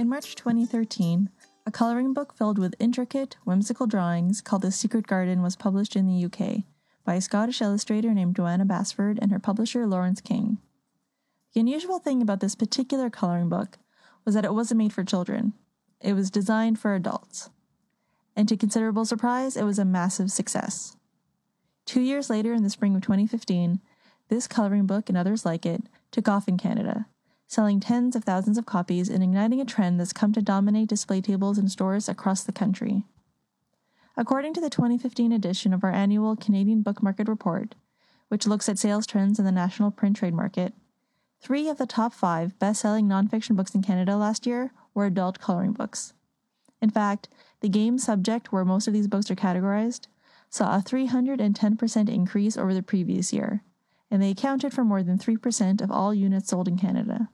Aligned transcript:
In 0.00 0.08
March 0.08 0.34
2013, 0.34 1.28
a 1.66 1.70
colouring 1.70 2.14
book 2.14 2.32
filled 2.32 2.58
with 2.58 2.74
intricate, 2.78 3.36
whimsical 3.44 3.86
drawings 3.86 4.40
called 4.40 4.62
The 4.62 4.72
Secret 4.72 5.06
Garden 5.06 5.42
was 5.42 5.56
published 5.56 5.94
in 5.94 6.06
the 6.06 6.24
UK 6.24 6.64
by 7.04 7.16
a 7.16 7.20
Scottish 7.20 7.60
illustrator 7.60 8.14
named 8.14 8.34
Johanna 8.34 8.64
Basford 8.64 9.18
and 9.20 9.30
her 9.30 9.38
publisher 9.38 9.86
Laurence 9.86 10.22
King. 10.22 10.56
The 11.52 11.60
unusual 11.60 11.98
thing 11.98 12.22
about 12.22 12.40
this 12.40 12.54
particular 12.54 13.10
colouring 13.10 13.50
book 13.50 13.76
was 14.24 14.34
that 14.34 14.46
it 14.46 14.54
wasn't 14.54 14.78
made 14.78 14.94
for 14.94 15.04
children, 15.04 15.52
it 16.00 16.14
was 16.14 16.30
designed 16.30 16.78
for 16.78 16.94
adults. 16.94 17.50
And 18.34 18.48
to 18.48 18.56
considerable 18.56 19.04
surprise, 19.04 19.54
it 19.54 19.64
was 19.64 19.78
a 19.78 19.84
massive 19.84 20.32
success. 20.32 20.96
Two 21.84 22.00
years 22.00 22.30
later, 22.30 22.54
in 22.54 22.62
the 22.62 22.70
spring 22.70 22.96
of 22.96 23.02
2015, 23.02 23.80
this 24.30 24.48
colouring 24.48 24.86
book 24.86 25.10
and 25.10 25.18
others 25.18 25.44
like 25.44 25.66
it 25.66 25.82
took 26.10 26.26
off 26.26 26.48
in 26.48 26.56
Canada, 26.56 27.04
selling 27.50 27.80
tens 27.80 28.14
of 28.14 28.22
thousands 28.22 28.56
of 28.56 28.64
copies 28.64 29.08
and 29.08 29.24
igniting 29.24 29.60
a 29.60 29.64
trend 29.64 29.98
that's 29.98 30.12
come 30.12 30.32
to 30.32 30.40
dominate 30.40 30.88
display 30.88 31.20
tables 31.20 31.58
in 31.58 31.68
stores 31.68 32.08
across 32.08 32.44
the 32.44 32.52
country. 32.52 33.02
According 34.16 34.54
to 34.54 34.60
the 34.60 34.70
2015 34.70 35.32
edition 35.32 35.74
of 35.74 35.82
our 35.82 35.90
annual 35.90 36.36
Canadian 36.36 36.82
Book 36.82 37.02
Market 37.02 37.26
Report, 37.28 37.74
which 38.28 38.46
looks 38.46 38.68
at 38.68 38.78
sales 38.78 39.04
trends 39.04 39.40
in 39.40 39.44
the 39.44 39.50
national 39.50 39.90
print 39.90 40.14
trade 40.14 40.32
market, 40.32 40.74
three 41.40 41.68
of 41.68 41.76
the 41.76 41.86
top 41.86 42.14
five 42.14 42.56
best 42.60 42.82
selling 42.82 43.08
nonfiction 43.08 43.56
books 43.56 43.74
in 43.74 43.82
Canada 43.82 44.16
last 44.16 44.46
year 44.46 44.70
were 44.94 45.06
adult 45.06 45.40
coloring 45.40 45.72
books. 45.72 46.12
In 46.80 46.90
fact, 46.90 47.28
the 47.62 47.68
game 47.68 47.98
subject 47.98 48.52
where 48.52 48.64
most 48.64 48.86
of 48.86 48.94
these 48.94 49.08
books 49.08 49.28
are 49.28 49.34
categorized 49.34 50.06
saw 50.50 50.76
a 50.76 50.82
310% 50.82 52.08
increase 52.08 52.56
over 52.56 52.72
the 52.72 52.80
previous 52.80 53.32
year, 53.32 53.64
and 54.08 54.22
they 54.22 54.30
accounted 54.30 54.72
for 54.72 54.84
more 54.84 55.02
than 55.02 55.18
3% 55.18 55.80
of 55.80 55.90
all 55.90 56.14
units 56.14 56.50
sold 56.50 56.68
in 56.68 56.78
Canada. 56.78 57.28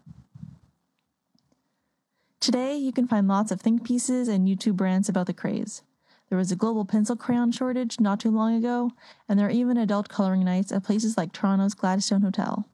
Today, 2.40 2.76
you 2.76 2.92
can 2.92 3.09
find 3.09 3.26
lots 3.26 3.51
of 3.51 3.60
think 3.60 3.84
pieces 3.84 4.29
and 4.29 4.46
YouTube 4.46 4.80
rants 4.80 5.09
about 5.09 5.26
the 5.26 5.32
craze. 5.32 5.82
There 6.29 6.38
was 6.38 6.52
a 6.52 6.56
global 6.56 6.84
pencil 6.84 7.16
crayon 7.16 7.52
shortage 7.52 7.98
not 8.01 8.20
too 8.20 8.30
long 8.30 8.54
ago, 8.54 8.90
and 9.28 9.38
there 9.38 9.46
are 9.46 9.51
even 9.51 9.76
adult 9.76 10.09
coloring 10.09 10.45
nights 10.45 10.73
at 10.73 10.84
places 10.84 11.16
like 11.16 11.32
Toronto's 11.32 11.74
Gladstone 11.74 12.23
Hotel. 12.23 12.68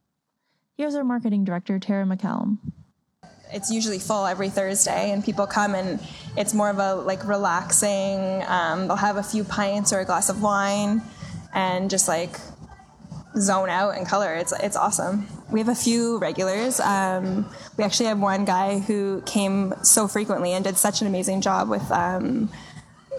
Here's 0.76 0.94
our 0.94 1.04
marketing 1.04 1.44
director, 1.44 1.78
Tara 1.78 2.04
McCallum. 2.04 2.58
It's 3.52 3.70
usually 3.70 3.98
full 3.98 4.26
every 4.26 4.48
Thursday, 4.48 5.10
and 5.10 5.22
people 5.22 5.46
come 5.46 5.74
and 5.74 6.00
it's 6.36 6.54
more 6.54 6.70
of 6.70 6.78
a 6.78 6.94
like 6.94 7.26
relaxing. 7.26 8.42
Um, 8.46 8.88
they'll 8.88 8.96
have 8.96 9.18
a 9.18 9.22
few 9.22 9.44
pints 9.44 9.92
or 9.92 10.00
a 10.00 10.04
glass 10.06 10.30
of 10.30 10.42
wine, 10.42 11.02
and 11.52 11.90
just 11.90 12.08
like 12.08 12.38
zone 13.36 13.68
out 13.68 13.96
and 13.96 14.06
color. 14.06 14.34
It's 14.34 14.52
it's 14.52 14.76
awesome. 14.76 15.26
We 15.50 15.60
have 15.60 15.68
a 15.68 15.74
few 15.74 16.18
regulars. 16.18 16.80
Um, 16.80 17.48
we 17.76 17.84
actually 17.84 18.06
have 18.06 18.18
one 18.18 18.44
guy 18.44 18.78
who 18.80 19.22
came 19.26 19.74
so 19.82 20.08
frequently 20.08 20.52
and 20.52 20.64
did 20.64 20.76
such 20.76 21.00
an 21.00 21.06
amazing 21.06 21.40
job 21.40 21.68
with. 21.68 21.90
Um, 21.90 22.50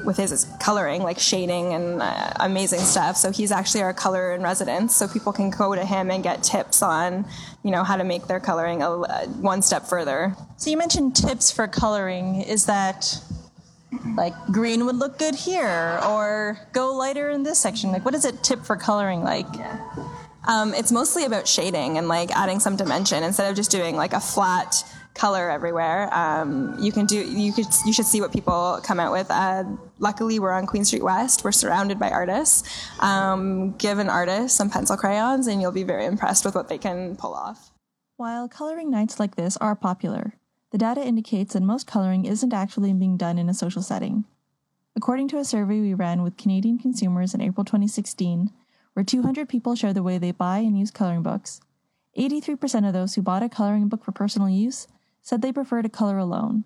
with 0.05 0.17
his 0.17 0.47
coloring, 0.59 1.03
like 1.03 1.19
shading 1.19 1.73
and 1.73 2.01
uh, 2.01 2.31
amazing 2.39 2.79
stuff. 2.79 3.15
So 3.15 3.31
he's 3.31 3.51
actually 3.51 3.83
our 3.83 3.93
color 3.93 4.33
in 4.33 4.41
residence. 4.41 4.95
So 4.95 5.07
people 5.07 5.31
can 5.31 5.49
go 5.49 5.75
to 5.75 5.85
him 5.85 6.09
and 6.11 6.23
get 6.23 6.43
tips 6.43 6.81
on, 6.81 7.25
you 7.63 7.71
know, 7.71 7.83
how 7.83 7.95
to 7.95 8.03
make 8.03 8.27
their 8.27 8.39
coloring 8.39 8.81
a, 8.81 8.89
a, 8.89 9.27
one 9.39 9.61
step 9.61 9.83
further. 9.83 10.35
So 10.57 10.69
you 10.69 10.77
mentioned 10.77 11.15
tips 11.15 11.51
for 11.51 11.67
coloring. 11.67 12.41
Is 12.41 12.65
that 12.65 13.21
like 14.15 14.33
green 14.51 14.85
would 14.85 14.97
look 14.97 15.17
good 15.17 15.35
here, 15.35 15.99
or 16.07 16.59
go 16.71 16.93
lighter 16.93 17.29
in 17.29 17.43
this 17.43 17.59
section? 17.59 17.91
Like, 17.91 18.05
what 18.05 18.15
is 18.15 18.25
a 18.25 18.31
tip 18.31 18.63
for 18.63 18.75
coloring 18.75 19.23
like? 19.23 19.47
Yeah. 19.55 19.79
Um, 20.45 20.73
it's 20.73 20.91
mostly 20.91 21.23
about 21.23 21.47
shading 21.47 21.97
and 21.97 22.07
like 22.07 22.29
adding 22.35 22.59
some 22.59 22.75
dimension 22.75 23.23
instead 23.23 23.49
of 23.49 23.55
just 23.55 23.71
doing 23.71 23.95
like 23.95 24.13
a 24.13 24.19
flat 24.19 24.83
color 25.13 25.49
everywhere. 25.49 26.13
Um, 26.13 26.75
you 26.79 26.91
can 26.91 27.05
do 27.05 27.15
you 27.15 27.53
could 27.53 27.67
you 27.85 27.93
should 27.93 28.05
see 28.05 28.19
what 28.19 28.33
people 28.33 28.79
come 28.83 28.99
out 28.99 29.11
with. 29.11 29.27
Uh, 29.29 29.63
luckily, 29.99 30.39
we're 30.39 30.51
on 30.51 30.65
Queen 30.65 30.83
Street 30.83 31.03
West. 31.03 31.43
We're 31.43 31.51
surrounded 31.51 31.99
by 31.99 32.09
artists. 32.09 32.67
Um, 32.99 33.71
give 33.77 33.99
an 33.99 34.09
artist 34.09 34.57
some 34.57 34.69
pencil 34.69 34.97
crayons, 34.97 35.47
and 35.47 35.61
you'll 35.61 35.71
be 35.71 35.83
very 35.83 36.05
impressed 36.05 36.45
with 36.45 36.55
what 36.55 36.67
they 36.67 36.77
can 36.77 37.15
pull 37.15 37.33
off. 37.33 37.71
While 38.17 38.47
coloring 38.47 38.89
nights 38.91 39.19
like 39.19 39.35
this 39.35 39.57
are 39.57 39.75
popular, 39.75 40.33
the 40.73 40.79
data 40.79 41.05
indicates 41.05 41.53
that 41.53 41.61
most 41.61 41.85
coloring 41.85 42.25
isn't 42.25 42.51
actually 42.51 42.91
being 42.93 43.15
done 43.15 43.37
in 43.37 43.47
a 43.47 43.53
social 43.53 43.83
setting. 43.83 44.25
According 44.95 45.27
to 45.27 45.37
a 45.37 45.45
survey 45.45 45.79
we 45.79 45.93
ran 45.93 46.23
with 46.23 46.35
Canadian 46.35 46.79
consumers 46.79 47.35
in 47.35 47.41
April 47.41 47.63
2016, 47.63 48.49
where 48.93 49.03
200 49.03 49.47
people 49.47 49.75
share 49.75 49.93
the 49.93 50.01
way 50.01 50.17
they 50.17 50.31
buy 50.31 50.57
and 50.57 50.75
use 50.75 50.89
coloring 50.89 51.21
books, 51.21 51.61
83% 52.17 52.87
of 52.87 52.93
those 52.93 53.13
who 53.13 53.21
bought 53.21 53.43
a 53.43 53.49
coloring 53.49 53.87
book 53.87 54.03
for 54.03 54.11
personal 54.11 54.49
use 54.49 54.87
said 55.21 55.43
they 55.43 55.53
prefer 55.53 55.83
to 55.83 55.89
color 55.89 56.17
alone. 56.17 56.63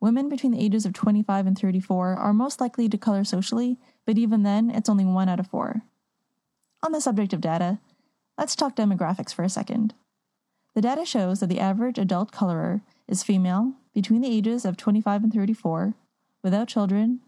Women 0.00 0.28
between 0.28 0.52
the 0.52 0.62
ages 0.62 0.84
of 0.84 0.92
25 0.92 1.46
and 1.46 1.58
34 1.58 2.16
are 2.16 2.34
most 2.34 2.60
likely 2.60 2.90
to 2.90 2.98
color 2.98 3.24
socially, 3.24 3.78
but 4.04 4.18
even 4.18 4.42
then, 4.42 4.68
it's 4.68 4.90
only 4.90 5.06
one 5.06 5.30
out 5.30 5.40
of 5.40 5.46
four. 5.46 5.80
On 6.82 6.92
the 6.92 7.00
subject 7.00 7.32
of 7.32 7.40
data, 7.40 7.78
let's 8.36 8.54
talk 8.54 8.76
demographics 8.76 9.32
for 9.32 9.44
a 9.44 9.48
second. 9.48 9.94
The 10.74 10.82
data 10.82 11.06
shows 11.06 11.40
that 11.40 11.46
the 11.46 11.60
average 11.60 11.98
adult 11.98 12.30
colorer 12.30 12.82
is 13.08 13.22
female, 13.22 13.74
between 13.92 14.20
the 14.20 14.34
ages 14.34 14.64
of 14.64 14.76
25 14.76 15.24
and 15.24 15.32
34, 15.32 15.94
without 16.42 16.68
children, 16.68 17.20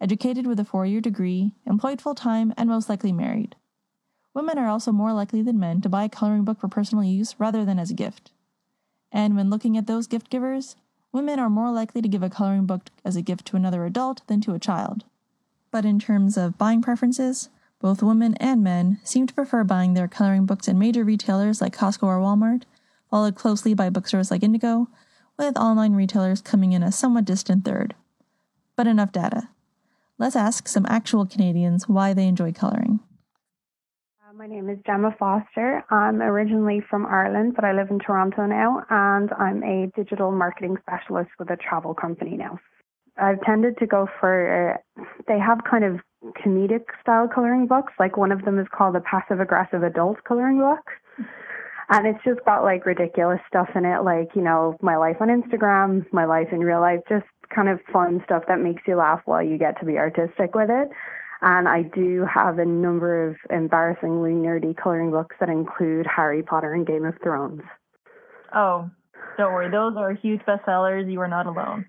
educated 0.00 0.46
with 0.46 0.60
a 0.60 0.64
four 0.64 0.86
year 0.86 1.00
degree, 1.00 1.54
employed 1.66 2.00
full 2.00 2.14
time, 2.14 2.52
and 2.56 2.68
most 2.68 2.88
likely 2.88 3.12
married. 3.12 3.56
Women 4.34 4.58
are 4.58 4.68
also 4.68 4.92
more 4.92 5.12
likely 5.12 5.42
than 5.42 5.58
men 5.58 5.80
to 5.80 5.88
buy 5.88 6.04
a 6.04 6.08
coloring 6.08 6.44
book 6.44 6.60
for 6.60 6.68
personal 6.68 7.04
use 7.04 7.34
rather 7.38 7.64
than 7.64 7.78
as 7.78 7.90
a 7.90 7.94
gift. 7.94 8.30
And 9.10 9.36
when 9.36 9.50
looking 9.50 9.76
at 9.76 9.86
those 9.86 10.06
gift 10.06 10.30
givers, 10.30 10.76
women 11.12 11.38
are 11.38 11.50
more 11.50 11.70
likely 11.70 12.02
to 12.02 12.08
give 12.08 12.22
a 12.22 12.30
coloring 12.30 12.66
book 12.66 12.90
as 13.04 13.16
a 13.16 13.22
gift 13.22 13.46
to 13.46 13.56
another 13.56 13.84
adult 13.84 14.26
than 14.26 14.40
to 14.42 14.54
a 14.54 14.58
child. 14.58 15.04
But 15.70 15.84
in 15.84 15.98
terms 15.98 16.36
of 16.36 16.58
buying 16.58 16.82
preferences, 16.82 17.48
both 17.80 18.02
women 18.02 18.34
and 18.34 18.62
men 18.62 18.98
seem 19.04 19.26
to 19.26 19.34
prefer 19.34 19.64
buying 19.64 19.94
their 19.94 20.08
coloring 20.08 20.46
books 20.46 20.68
in 20.68 20.78
major 20.78 21.04
retailers 21.04 21.60
like 21.60 21.76
Costco 21.76 22.04
or 22.04 22.18
Walmart, 22.18 22.64
followed 23.10 23.34
closely 23.34 23.74
by 23.74 23.90
bookstores 23.90 24.30
like 24.30 24.42
Indigo, 24.42 24.88
with 25.38 25.56
online 25.56 25.94
retailers 25.94 26.42
coming 26.42 26.72
in 26.72 26.82
a 26.82 26.90
somewhat 26.90 27.24
distant 27.24 27.64
third. 27.64 27.94
But 28.76 28.86
enough 28.86 29.12
data. 29.12 29.48
Let's 30.18 30.36
ask 30.36 30.66
some 30.66 30.84
actual 30.88 31.26
Canadians 31.26 31.88
why 31.88 32.12
they 32.12 32.26
enjoy 32.26 32.52
coloring. 32.52 33.00
My 34.34 34.46
name 34.46 34.70
is 34.70 34.78
Gemma 34.86 35.12
Foster. 35.18 35.84
I'm 35.90 36.22
originally 36.22 36.80
from 36.88 37.06
Ireland, 37.06 37.54
but 37.56 37.64
I 37.64 37.72
live 37.72 37.90
in 37.90 37.98
Toronto 37.98 38.46
now, 38.46 38.84
and 38.88 39.32
I'm 39.32 39.64
a 39.64 39.90
digital 39.96 40.30
marketing 40.30 40.76
specialist 40.80 41.30
with 41.40 41.50
a 41.50 41.56
travel 41.56 41.92
company 41.92 42.36
now. 42.36 42.60
I've 43.16 43.40
tended 43.42 43.78
to 43.78 43.86
go 43.86 44.06
for, 44.20 44.78
uh, 44.96 45.02
they 45.26 45.40
have 45.40 45.58
kind 45.68 45.82
of 45.82 45.98
comedic 46.36 46.84
style 47.02 47.26
coloring 47.26 47.66
books. 47.66 47.92
Like 47.98 48.16
one 48.16 48.30
of 48.30 48.44
them 48.44 48.60
is 48.60 48.68
called 48.72 48.94
a 48.94 49.00
passive 49.00 49.40
aggressive 49.40 49.82
adult 49.82 50.22
coloring 50.22 50.58
book. 50.58 50.84
And 51.90 52.06
it's 52.06 52.22
just 52.24 52.44
got 52.44 52.64
like 52.64 52.84
ridiculous 52.84 53.40
stuff 53.48 53.68
in 53.74 53.84
it, 53.84 54.02
like, 54.02 54.28
you 54.34 54.42
know, 54.42 54.76
my 54.82 54.96
life 54.96 55.16
on 55.20 55.28
Instagram, 55.28 56.04
my 56.12 56.26
life 56.26 56.48
in 56.52 56.60
real 56.60 56.80
life, 56.80 57.00
just 57.08 57.24
kind 57.54 57.68
of 57.68 57.80
fun 57.92 58.20
stuff 58.24 58.42
that 58.48 58.60
makes 58.60 58.82
you 58.86 58.96
laugh 58.96 59.22
while 59.24 59.42
you 59.42 59.56
get 59.56 59.78
to 59.80 59.86
be 59.86 59.96
artistic 59.96 60.54
with 60.54 60.68
it. 60.70 60.88
And 61.40 61.68
I 61.68 61.82
do 61.82 62.26
have 62.32 62.58
a 62.58 62.64
number 62.64 63.28
of 63.28 63.36
embarrassingly 63.50 64.32
nerdy 64.32 64.76
coloring 64.76 65.10
books 65.10 65.36
that 65.40 65.48
include 65.48 66.06
Harry 66.06 66.42
Potter 66.42 66.74
and 66.74 66.86
Game 66.86 67.04
of 67.04 67.14
Thrones. 67.22 67.62
Oh, 68.54 68.90
don't 69.36 69.52
worry, 69.52 69.70
those 69.70 69.94
are 69.96 70.12
huge 70.12 70.40
bestsellers. 70.40 71.10
You 71.10 71.20
are 71.20 71.28
not 71.28 71.46
alone. 71.46 71.86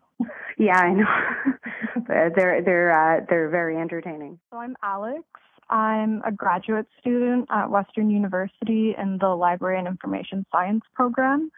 yeah, 0.57 0.77
I 0.77 0.93
know. 0.93 1.05
they're 2.07 2.61
they're 2.61 2.91
uh, 2.91 3.25
they're 3.27 3.49
very 3.49 3.77
entertaining. 3.77 4.39
So 4.51 4.57
I'm 4.57 4.75
Alex. 4.83 5.23
I'm 5.69 6.21
a 6.25 6.31
graduate 6.31 6.87
student 6.99 7.47
at 7.51 7.69
Western 7.69 8.09
University 8.09 8.95
in 8.97 9.17
the 9.19 9.29
Library 9.29 9.79
and 9.79 9.87
Information 9.87 10.45
Science 10.51 10.83
program. 10.95 11.51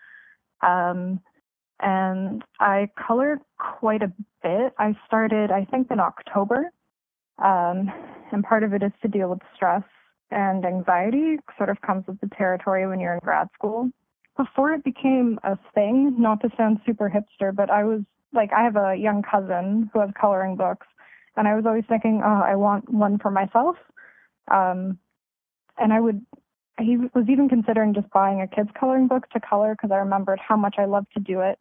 Um, 0.61 1.19
and 1.79 2.43
I 2.59 2.89
colored 3.07 3.39
quite 3.57 4.03
a 4.03 4.11
bit. 4.43 4.73
I 4.77 4.95
started, 5.07 5.51
I 5.51 5.65
think, 5.65 5.89
in 5.91 5.99
October 5.99 6.71
um, 7.41 7.91
and 8.31 8.43
part 8.43 8.63
of 8.63 8.73
it 8.73 8.83
is 8.83 8.91
to 9.01 9.07
deal 9.07 9.29
with 9.29 9.39
stress 9.55 9.83
and 10.29 10.65
anxiety, 10.65 11.37
sort 11.57 11.69
of 11.69 11.81
comes 11.81 12.05
with 12.07 12.19
the 12.21 12.29
territory 12.37 12.87
when 12.87 12.99
you're 12.99 13.13
in 13.13 13.19
grad 13.19 13.47
school. 13.53 13.89
Before 14.37 14.71
it 14.73 14.83
became 14.83 15.39
a 15.43 15.57
thing, 15.73 16.15
not 16.17 16.39
to 16.41 16.49
sound 16.55 16.79
super 16.85 17.09
hipster, 17.09 17.53
but 17.53 17.69
I 17.69 17.83
was 17.83 18.01
like, 18.31 18.51
I 18.53 18.63
have 18.63 18.77
a 18.77 18.95
young 18.95 19.23
cousin 19.23 19.89
who 19.91 19.99
has 19.99 20.09
coloring 20.19 20.55
books, 20.55 20.87
and 21.35 21.47
I 21.47 21.55
was 21.55 21.65
always 21.65 21.83
thinking, 21.89 22.21
oh, 22.23 22.41
I 22.45 22.55
want 22.55 22.89
one 22.89 23.19
for 23.19 23.29
myself. 23.29 23.75
Um, 24.49 24.99
and 25.77 25.93
I 25.93 25.99
would, 25.99 26.25
he 26.79 26.97
was 26.97 27.25
even 27.29 27.49
considering 27.49 27.93
just 27.93 28.09
buying 28.11 28.41
a 28.41 28.47
kid's 28.47 28.69
coloring 28.79 29.07
book 29.07 29.29
to 29.31 29.39
color 29.39 29.75
because 29.75 29.91
I 29.91 29.97
remembered 29.97 30.39
how 30.39 30.57
much 30.57 30.75
I 30.77 30.85
loved 30.85 31.07
to 31.13 31.19
do 31.19 31.41
it. 31.41 31.59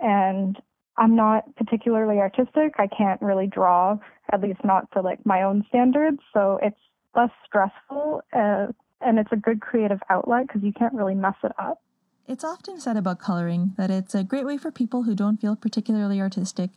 And 0.00 0.56
I'm 0.96 1.16
not 1.16 1.54
particularly 1.56 2.18
artistic. 2.18 2.74
I 2.78 2.86
can't 2.86 3.20
really 3.22 3.46
draw, 3.46 3.98
at 4.32 4.40
least 4.40 4.60
not 4.64 4.90
to 4.92 5.00
like 5.00 5.24
my 5.24 5.42
own 5.42 5.64
standards. 5.68 6.18
So 6.32 6.58
it's 6.62 6.78
less 7.14 7.30
stressful 7.46 8.22
uh, 8.32 8.66
and 9.00 9.18
it's 9.18 9.32
a 9.32 9.36
good 9.36 9.60
creative 9.60 10.00
outlet 10.10 10.46
because 10.46 10.62
you 10.62 10.72
can't 10.72 10.94
really 10.94 11.14
mess 11.14 11.34
it 11.42 11.52
up. 11.58 11.82
It's 12.26 12.44
often 12.44 12.80
said 12.80 12.96
about 12.96 13.18
coloring 13.18 13.72
that 13.76 13.90
it's 13.90 14.14
a 14.14 14.22
great 14.22 14.46
way 14.46 14.56
for 14.56 14.70
people 14.70 15.02
who 15.04 15.14
don't 15.14 15.40
feel 15.40 15.56
particularly 15.56 16.20
artistic 16.20 16.70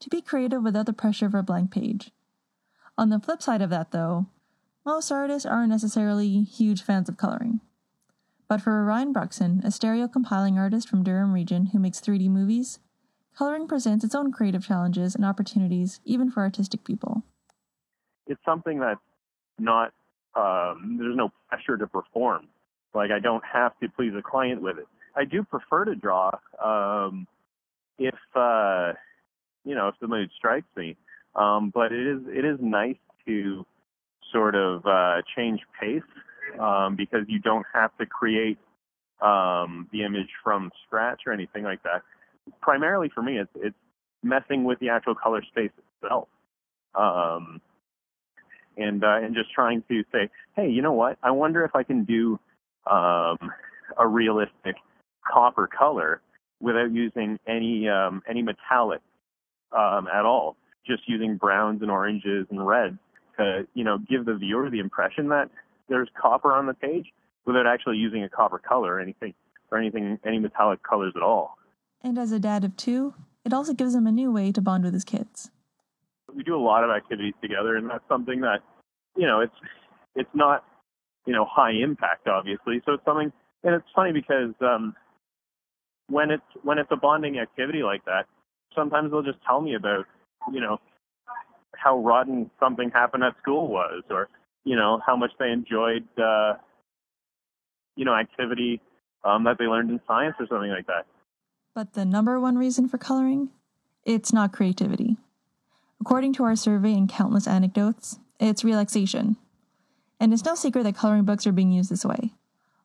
to 0.00 0.08
be 0.08 0.22
creative 0.22 0.62
without 0.62 0.86
the 0.86 0.92
pressure 0.92 1.26
of 1.26 1.34
a 1.34 1.42
blank 1.42 1.70
page. 1.70 2.10
On 2.96 3.10
the 3.10 3.20
flip 3.20 3.42
side 3.42 3.60
of 3.60 3.70
that, 3.70 3.90
though, 3.90 4.26
most 4.84 5.10
artists 5.10 5.46
aren't 5.46 5.70
necessarily 5.70 6.42
huge 6.42 6.82
fans 6.82 7.08
of 7.08 7.16
coloring. 7.16 7.60
But 8.48 8.60
for 8.60 8.84
Ryan 8.84 9.14
Bruxon, 9.14 9.64
a 9.64 9.70
stereo 9.70 10.06
compiling 10.06 10.58
artist 10.58 10.88
from 10.88 11.02
Durham 11.02 11.32
region 11.32 11.66
who 11.66 11.78
makes 11.78 12.00
3D 12.00 12.28
movies, 12.28 12.78
coloring 13.36 13.66
presents 13.66 14.04
its 14.04 14.14
own 14.14 14.32
creative 14.32 14.66
challenges 14.66 15.14
and 15.14 15.24
opportunities, 15.24 16.00
even 16.04 16.30
for 16.30 16.42
artistic 16.42 16.84
people. 16.84 17.22
It's 18.26 18.40
something 18.44 18.78
that's 18.78 19.00
not, 19.58 19.92
um, 20.34 20.96
there's 20.98 21.16
no 21.16 21.30
pressure 21.48 21.78
to 21.78 21.86
perform. 21.86 22.48
Like, 22.94 23.10
I 23.10 23.18
don't 23.18 23.42
have 23.50 23.78
to 23.80 23.88
please 23.88 24.12
a 24.16 24.22
client 24.22 24.60
with 24.60 24.78
it. 24.78 24.86
I 25.16 25.24
do 25.24 25.42
prefer 25.42 25.86
to 25.86 25.94
draw 25.94 26.30
um, 26.62 27.26
if, 27.98 28.14
uh, 28.34 28.92
you 29.64 29.74
know, 29.74 29.88
if 29.88 29.94
the 30.00 30.08
mood 30.08 30.30
strikes 30.36 30.68
me. 30.76 30.96
Um, 31.34 31.72
but 31.74 31.92
it 31.92 32.06
is 32.06 32.20
it 32.28 32.44
is 32.44 32.58
nice 32.60 32.96
to 33.26 33.66
sort 34.34 34.54
of 34.56 34.84
uh, 34.84 35.22
change 35.36 35.60
pace 35.80 36.02
um, 36.60 36.96
because 36.96 37.24
you 37.28 37.38
don't 37.38 37.64
have 37.72 37.96
to 37.98 38.04
create 38.04 38.58
um, 39.22 39.88
the 39.92 40.02
image 40.02 40.28
from 40.42 40.70
scratch 40.86 41.22
or 41.26 41.32
anything 41.32 41.62
like 41.62 41.82
that. 41.84 42.02
Primarily 42.60 43.10
for 43.14 43.22
me, 43.22 43.38
it's 43.38 43.50
it's 43.54 43.76
messing 44.22 44.64
with 44.64 44.78
the 44.80 44.90
actual 44.90 45.14
color 45.14 45.42
space 45.42 45.70
itself, 46.02 46.28
um, 46.94 47.60
and 48.76 49.02
uh, 49.02 49.18
and 49.22 49.34
just 49.34 49.50
trying 49.52 49.82
to 49.88 50.02
say, 50.12 50.28
hey, 50.56 50.68
you 50.68 50.82
know 50.82 50.92
what? 50.92 51.16
I 51.22 51.30
wonder 51.30 51.64
if 51.64 51.74
I 51.74 51.84
can 51.84 52.04
do 52.04 52.38
um, 52.90 53.38
a 53.96 54.06
realistic 54.06 54.76
copper 55.32 55.66
color 55.66 56.20
without 56.60 56.92
using 56.92 57.38
any 57.46 57.88
um, 57.88 58.22
any 58.28 58.42
metallic 58.42 59.00
um, 59.72 60.06
at 60.12 60.26
all, 60.26 60.56
just 60.86 61.08
using 61.08 61.36
browns 61.36 61.80
and 61.80 61.90
oranges 61.90 62.46
and 62.50 62.66
reds 62.66 62.98
to 63.38 63.66
you 63.74 63.84
know 63.84 63.98
give 63.98 64.24
the 64.24 64.34
viewer 64.34 64.70
the 64.70 64.78
impression 64.78 65.28
that 65.28 65.50
there's 65.88 66.08
copper 66.20 66.52
on 66.52 66.66
the 66.66 66.74
page 66.74 67.06
without 67.46 67.66
actually 67.66 67.96
using 67.96 68.22
a 68.22 68.28
copper 68.28 68.58
color 68.58 68.94
or 68.94 69.00
anything 69.00 69.34
or 69.70 69.78
anything 69.78 70.18
any 70.26 70.38
metallic 70.38 70.82
colors 70.82 71.12
at 71.16 71.22
all. 71.22 71.56
And 72.02 72.18
as 72.18 72.32
a 72.32 72.38
dad 72.38 72.64
of 72.64 72.76
two, 72.76 73.14
it 73.44 73.52
also 73.52 73.72
gives 73.72 73.94
him 73.94 74.06
a 74.06 74.12
new 74.12 74.30
way 74.32 74.52
to 74.52 74.60
bond 74.60 74.84
with 74.84 74.94
his 74.94 75.04
kids. 75.04 75.50
We 76.34 76.42
do 76.42 76.56
a 76.56 76.60
lot 76.60 76.84
of 76.84 76.90
activities 76.90 77.34
together, 77.40 77.76
and 77.76 77.88
that's 77.88 78.06
something 78.08 78.40
that 78.40 78.60
you 79.16 79.26
know 79.26 79.40
it's 79.40 79.54
it's 80.14 80.34
not 80.34 80.64
you 81.26 81.32
know 81.32 81.46
high 81.48 81.72
impact 81.72 82.28
obviously, 82.28 82.82
so 82.86 82.94
it's 82.94 83.04
something. 83.04 83.32
And 83.62 83.74
it's 83.74 83.86
funny 83.94 84.12
because 84.12 84.52
um, 84.60 84.94
when 86.08 86.30
it's 86.30 86.42
when 86.62 86.78
it's 86.78 86.90
a 86.90 86.96
bonding 86.96 87.38
activity 87.38 87.82
like 87.82 88.04
that, 88.04 88.26
sometimes 88.74 89.10
they'll 89.10 89.22
just 89.22 89.38
tell 89.46 89.60
me 89.60 89.74
about 89.74 90.06
you 90.52 90.60
know 90.60 90.78
how 91.76 91.98
rotten 91.98 92.50
something 92.60 92.90
happened 92.90 93.24
at 93.24 93.36
school 93.42 93.68
was, 93.68 94.02
or 94.10 94.28
you 94.64 94.76
know 94.76 95.00
how 95.06 95.16
much 95.16 95.30
they 95.38 95.50
enjoyed 95.50 96.06
uh, 96.18 96.54
you 97.96 98.04
know 98.04 98.14
activity 98.14 98.80
um, 99.24 99.44
that 99.44 99.58
they 99.58 99.66
learned 99.66 99.90
in 99.90 100.00
science 100.06 100.36
or 100.38 100.46
something 100.46 100.70
like 100.70 100.86
that. 100.86 101.06
But 101.74 101.94
the 101.94 102.04
number 102.04 102.38
one 102.38 102.56
reason 102.56 102.88
for 102.88 102.98
coloring, 102.98 103.50
it's 104.04 104.32
not 104.32 104.52
creativity. 104.52 105.16
According 106.00 106.34
to 106.34 106.44
our 106.44 106.56
survey 106.56 106.92
and 106.92 107.08
countless 107.08 107.46
anecdotes, 107.46 108.18
it's 108.38 108.64
relaxation. 108.64 109.36
And 110.20 110.32
it's 110.32 110.44
no 110.44 110.54
secret 110.54 110.84
that 110.84 110.96
coloring 110.96 111.24
books 111.24 111.46
are 111.46 111.52
being 111.52 111.72
used 111.72 111.90
this 111.90 112.04
way. 112.04 112.32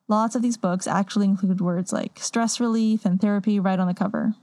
Lots 0.08 0.34
of 0.34 0.42
these 0.42 0.56
books 0.56 0.86
actually 0.86 1.26
include 1.26 1.60
words 1.60 1.92
like 1.92 2.18
stress 2.18 2.58
relief 2.58 3.04
and 3.04 3.20
therapy 3.20 3.60
right 3.60 3.78
on 3.78 3.86
the 3.86 3.94
cover. 3.94 4.34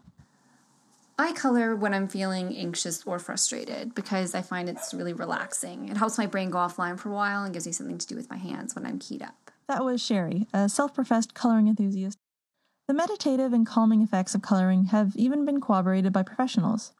I 1.19 1.31
color 1.31 1.75
when 1.75 1.95
I'm 1.95 2.07
feeling 2.07 2.55
anxious 2.55 3.03
or 3.03 3.17
frustrated 3.17 3.95
because 3.95 4.35
I 4.35 4.43
find 4.43 4.69
it's 4.69 4.93
really 4.93 5.13
relaxing. 5.13 5.89
It 5.89 5.97
helps 5.97 6.19
my 6.19 6.27
brain 6.27 6.51
go 6.51 6.59
offline 6.59 6.99
for 6.99 7.09
a 7.09 7.13
while 7.13 7.43
and 7.43 7.53
gives 7.53 7.65
me 7.65 7.71
something 7.71 7.97
to 7.97 8.05
do 8.05 8.15
with 8.15 8.29
my 8.29 8.37
hands 8.37 8.75
when 8.75 8.85
I'm 8.85 8.99
keyed 8.99 9.23
up. 9.23 9.49
That 9.67 9.83
was 9.83 9.99
Sherry, 9.99 10.47
a 10.53 10.69
self 10.69 10.93
professed 10.93 11.33
coloring 11.33 11.67
enthusiast. 11.67 12.19
The 12.87 12.93
meditative 12.93 13.51
and 13.51 13.65
calming 13.65 14.03
effects 14.03 14.35
of 14.35 14.43
coloring 14.43 14.85
have 14.85 15.15
even 15.15 15.43
been 15.43 15.59
corroborated 15.59 16.13
by 16.13 16.21
professionals. 16.21 16.93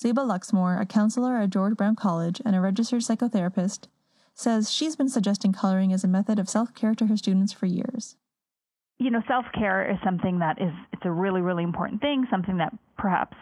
Zeba 0.00 0.24
Luxmore, 0.24 0.80
a 0.80 0.86
counselor 0.86 1.36
at 1.38 1.50
George 1.50 1.76
Brown 1.76 1.96
College 1.96 2.40
and 2.44 2.54
a 2.54 2.60
registered 2.60 3.02
psychotherapist, 3.02 3.88
says 4.34 4.70
she's 4.70 4.94
been 4.94 5.08
suggesting 5.08 5.52
coloring 5.52 5.92
as 5.92 6.04
a 6.04 6.08
method 6.08 6.38
of 6.38 6.48
self 6.48 6.72
care 6.74 6.94
to 6.94 7.06
her 7.06 7.16
students 7.16 7.52
for 7.52 7.66
years 7.66 8.14
you 8.98 9.10
know, 9.10 9.22
self 9.28 9.46
care 9.54 9.88
is 9.90 9.96
something 10.04 10.40
that 10.40 10.60
is 10.60 10.72
it's 10.92 11.02
a 11.04 11.10
really 11.10 11.40
really 11.40 11.64
important 11.64 12.00
thing. 12.00 12.26
Something 12.30 12.58
that 12.58 12.72
perhaps 12.96 13.36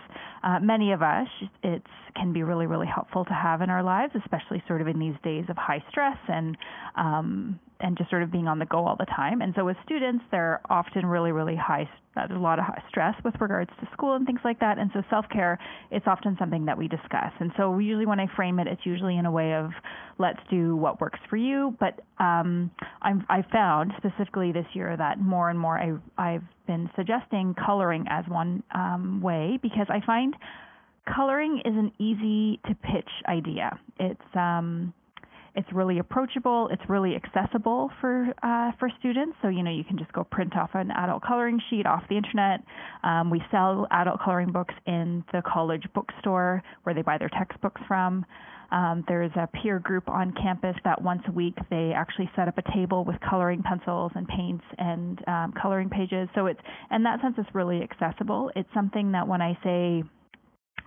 uh, 0.46 0.60
many 0.60 0.92
of 0.92 1.02
us 1.02 1.26
it 1.64 1.82
can 2.14 2.32
be 2.32 2.42
really 2.42 2.66
really 2.66 2.86
helpful 2.86 3.24
to 3.24 3.34
have 3.34 3.60
in 3.60 3.68
our 3.68 3.82
lives, 3.82 4.12
especially 4.14 4.62
sort 4.68 4.80
of 4.80 4.86
in 4.86 4.98
these 4.98 5.16
days 5.22 5.44
of 5.48 5.56
high 5.56 5.82
stress 5.90 6.16
and 6.28 6.56
um, 6.96 7.58
and 7.80 7.98
just 7.98 8.08
sort 8.08 8.22
of 8.22 8.32
being 8.32 8.48
on 8.48 8.58
the 8.58 8.64
go 8.64 8.86
all 8.86 8.96
the 8.96 9.06
time. 9.06 9.42
And 9.42 9.52
so 9.54 9.64
with 9.64 9.76
students, 9.84 10.24
they're 10.30 10.60
often 10.70 11.04
really, 11.04 11.30
really 11.32 11.56
high, 11.56 11.88
there's 12.14 12.30
a 12.30 12.34
lot 12.34 12.58
of 12.58 12.64
stress 12.88 13.14
with 13.22 13.34
regards 13.38 13.70
to 13.80 13.88
school 13.92 14.14
and 14.14 14.24
things 14.24 14.40
like 14.44 14.60
that. 14.60 14.78
And 14.78 14.90
so 14.94 15.02
self 15.10 15.26
care, 15.30 15.58
it's 15.90 16.06
often 16.06 16.36
something 16.38 16.64
that 16.66 16.78
we 16.78 16.88
discuss. 16.88 17.32
And 17.40 17.52
so 17.56 17.78
usually, 17.78 18.06
when 18.06 18.20
I 18.20 18.26
frame 18.34 18.58
it, 18.58 18.66
it's 18.66 18.86
usually 18.86 19.18
in 19.18 19.26
a 19.26 19.30
way 19.30 19.54
of 19.54 19.70
let's 20.18 20.40
do 20.48 20.76
what 20.76 21.00
works 21.00 21.18
for 21.28 21.36
you. 21.36 21.76
But 21.78 22.00
um, 22.18 22.70
I 23.02 23.44
found 23.52 23.92
specifically 23.98 24.52
this 24.52 24.66
year 24.72 24.96
that 24.96 25.20
more 25.20 25.50
and 25.50 25.58
more 25.58 25.78
I, 25.78 25.96
I've 26.16 26.44
been 26.66 26.90
suggesting 26.96 27.54
coloring 27.54 28.06
as 28.08 28.24
one 28.28 28.62
um, 28.74 29.20
way 29.22 29.58
because 29.62 29.86
I 29.88 30.00
find 30.04 30.34
coloring 31.14 31.62
is 31.64 31.74
an 31.74 31.92
easy 31.98 32.60
to 32.66 32.74
pitch 32.74 33.08
idea. 33.28 33.78
It's 33.98 34.20
um, 34.34 34.92
it's 35.56 35.72
really 35.72 35.98
approachable. 35.98 36.68
It's 36.70 36.82
really 36.88 37.16
accessible 37.16 37.90
for 38.00 38.28
uh, 38.42 38.72
for 38.78 38.90
students. 38.98 39.36
So 39.42 39.48
you 39.48 39.62
know 39.62 39.70
you 39.70 39.84
can 39.84 39.98
just 39.98 40.12
go 40.12 40.24
print 40.24 40.56
off 40.56 40.70
an 40.74 40.90
adult 40.90 41.22
coloring 41.22 41.60
sheet 41.70 41.86
off 41.86 42.02
the 42.08 42.16
internet. 42.16 42.60
Um, 43.02 43.30
we 43.30 43.42
sell 43.50 43.86
adult 43.90 44.20
coloring 44.22 44.52
books 44.52 44.74
in 44.86 45.24
the 45.32 45.42
college 45.42 45.84
bookstore 45.94 46.62
where 46.82 46.94
they 46.94 47.02
buy 47.02 47.18
their 47.18 47.30
textbooks 47.30 47.80
from. 47.88 48.24
Um, 48.70 49.04
there's 49.06 49.30
a 49.36 49.48
peer 49.62 49.78
group 49.78 50.08
on 50.08 50.32
campus 50.32 50.76
that 50.84 51.00
once 51.00 51.22
a 51.28 51.32
week 51.32 51.54
they 51.70 51.92
actually 51.94 52.28
set 52.34 52.48
up 52.48 52.58
a 52.58 52.72
table 52.74 53.04
with 53.04 53.16
coloring 53.20 53.62
pencils 53.62 54.12
and 54.14 54.26
paints 54.26 54.64
and 54.78 55.22
um, 55.28 55.54
coloring 55.60 55.88
pages. 55.88 56.28
So 56.34 56.46
it's 56.46 56.60
in 56.90 57.02
that 57.04 57.20
sense 57.20 57.36
it's 57.38 57.54
really 57.54 57.82
accessible. 57.82 58.50
It's 58.56 58.68
something 58.74 59.12
that 59.12 59.26
when 59.26 59.40
I 59.40 59.56
say 59.62 60.02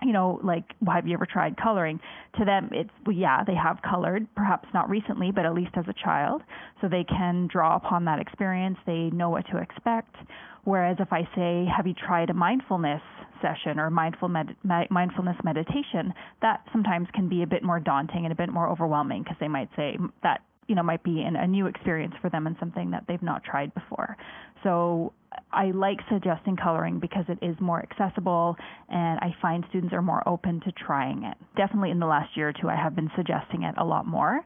you 0.02 0.12
know, 0.12 0.40
like, 0.42 0.64
well, 0.80 0.96
have 0.96 1.06
you 1.06 1.14
ever 1.14 1.26
tried 1.26 1.56
coloring? 1.56 2.00
To 2.38 2.44
them, 2.44 2.70
it's, 2.72 2.90
well, 3.04 3.16
yeah, 3.16 3.44
they 3.44 3.54
have 3.54 3.78
colored, 3.82 4.26
perhaps 4.34 4.68
not 4.72 4.88
recently, 4.88 5.30
but 5.30 5.44
at 5.44 5.54
least 5.54 5.72
as 5.76 5.84
a 5.88 5.94
child. 6.04 6.42
So 6.80 6.88
they 6.88 7.04
can 7.04 7.48
draw 7.52 7.76
upon 7.76 8.04
that 8.06 8.18
experience. 8.18 8.78
They 8.86 9.10
know 9.12 9.28
what 9.28 9.46
to 9.52 9.58
expect. 9.58 10.16
Whereas 10.64 10.96
if 11.00 11.12
I 11.12 11.22
say, 11.34 11.66
have 11.74 11.86
you 11.86 11.94
tried 11.94 12.30
a 12.30 12.34
mindfulness 12.34 13.02
session 13.42 13.78
or 13.78 13.90
mindful 13.90 14.28
med- 14.28 14.56
mindfulness 14.62 15.36
meditation, 15.44 16.12
that 16.42 16.64
sometimes 16.72 17.08
can 17.14 17.28
be 17.28 17.42
a 17.42 17.46
bit 17.46 17.62
more 17.62 17.80
daunting 17.80 18.24
and 18.24 18.32
a 18.32 18.36
bit 18.36 18.50
more 18.50 18.68
overwhelming 18.68 19.22
because 19.22 19.36
they 19.40 19.48
might 19.48 19.68
say 19.76 19.96
that 20.22 20.42
you 20.66 20.74
know 20.74 20.82
might 20.82 21.02
be 21.02 21.22
an, 21.22 21.36
a 21.36 21.46
new 21.46 21.66
experience 21.66 22.14
for 22.20 22.30
them 22.30 22.46
and 22.46 22.56
something 22.60 22.90
that 22.90 23.04
they've 23.08 23.22
not 23.22 23.42
tried 23.42 23.72
before. 23.74 24.16
So 24.62 25.12
I 25.52 25.70
like 25.70 25.98
suggesting 26.10 26.56
coloring 26.56 26.98
because 26.98 27.24
it 27.28 27.38
is 27.42 27.56
more 27.60 27.82
accessible 27.82 28.56
and 28.88 29.18
I 29.20 29.34
find 29.40 29.64
students 29.68 29.94
are 29.94 30.02
more 30.02 30.26
open 30.28 30.60
to 30.64 30.72
trying 30.72 31.24
it. 31.24 31.36
Definitely 31.56 31.90
in 31.90 32.00
the 32.00 32.06
last 32.06 32.36
year 32.36 32.48
or 32.48 32.52
two, 32.52 32.68
I 32.68 32.76
have 32.76 32.96
been 32.96 33.10
suggesting 33.16 33.62
it 33.62 33.74
a 33.78 33.84
lot 33.84 34.06
more. 34.06 34.40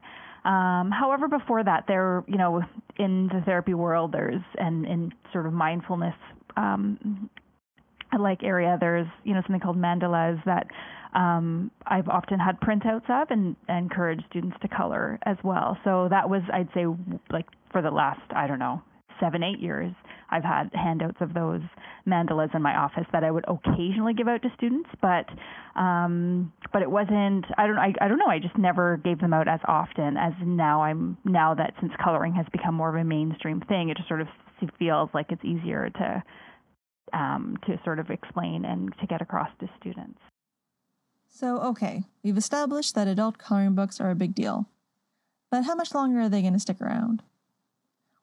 Um, 0.45 0.91
however, 0.91 1.27
before 1.27 1.63
that, 1.63 1.85
there, 1.87 2.23
you 2.27 2.37
know, 2.37 2.61
in 2.99 3.29
the 3.33 3.41
therapy 3.45 3.73
world, 3.73 4.11
there's 4.11 4.43
and 4.57 4.85
in 4.85 5.11
sort 5.33 5.47
of 5.47 5.53
mindfulness 5.53 6.13
um, 6.55 7.29
like 8.19 8.43
area, 8.43 8.77
there's 8.79 9.07
you 9.23 9.33
know 9.33 9.41
something 9.41 9.59
called 9.59 9.77
mandalas 9.77 10.43
that 10.45 10.67
um, 11.15 11.71
I've 11.87 12.09
often 12.09 12.39
had 12.39 12.59
printouts 12.59 13.09
of 13.09 13.31
and, 13.31 13.55
and 13.67 13.85
encourage 13.85 14.19
students 14.29 14.57
to 14.61 14.67
color 14.67 15.17
as 15.25 15.37
well. 15.43 15.77
So 15.83 16.07
that 16.09 16.29
was, 16.29 16.41
I'd 16.53 16.67
say, 16.73 16.85
like 17.31 17.45
for 17.71 17.81
the 17.81 17.89
last, 17.89 18.21
I 18.35 18.47
don't 18.47 18.59
know, 18.59 18.81
seven, 19.19 19.41
eight 19.41 19.59
years, 19.59 19.93
I've 20.35 20.43
had 20.43 20.69
handouts 20.73 21.17
of 21.21 21.33
those 21.33 21.61
mandalas 22.05 22.53
in 22.53 22.61
my 22.61 22.75
office 22.75 23.05
that 23.13 23.23
I 23.23 23.31
would 23.31 23.45
occasionally 23.47 24.13
give 24.13 24.27
out 24.27 24.41
to 24.41 24.49
students, 24.57 24.89
but 25.01 25.25
um, 25.79 26.51
but 26.73 26.81
it 26.81 26.91
wasn't. 26.91 27.45
I 27.57 27.67
don't. 27.67 27.77
I, 27.77 27.93
I 28.01 28.07
don't 28.09 28.17
know. 28.17 28.27
I 28.27 28.39
just 28.39 28.57
never 28.57 28.97
gave 28.97 29.19
them 29.19 29.33
out 29.33 29.47
as 29.47 29.61
often 29.65 30.17
as 30.17 30.33
now. 30.43 30.83
I'm 30.83 31.17
now 31.23 31.53
that 31.55 31.73
since 31.79 31.93
coloring 32.03 32.33
has 32.33 32.45
become 32.51 32.75
more 32.75 32.89
of 32.89 32.95
a 32.95 33.03
mainstream 33.05 33.61
thing, 33.61 33.89
it 33.89 33.97
just 33.97 34.09
sort 34.09 34.21
of 34.21 34.27
feels 34.77 35.09
like 35.13 35.27
it's 35.29 35.43
easier 35.45 35.89
to 35.89 36.23
um, 37.13 37.57
to 37.65 37.79
sort 37.85 37.99
of 37.99 38.09
explain 38.09 38.65
and 38.65 38.93
to 38.99 39.07
get 39.07 39.21
across 39.21 39.49
to 39.61 39.69
students. 39.79 40.19
So, 41.29 41.59
okay, 41.59 42.03
we've 42.23 42.37
established 42.37 42.95
that 42.95 43.07
adult 43.07 43.37
coloring 43.37 43.75
books 43.75 43.99
are 43.99 44.09
a 44.09 44.15
big 44.15 44.35
deal. 44.35 44.67
But 45.51 45.63
how 45.63 45.75
much 45.75 45.93
longer 45.93 46.21
are 46.21 46.29
they 46.29 46.41
going 46.41 46.53
to 46.53 46.59
stick 46.59 46.81
around? 46.81 47.23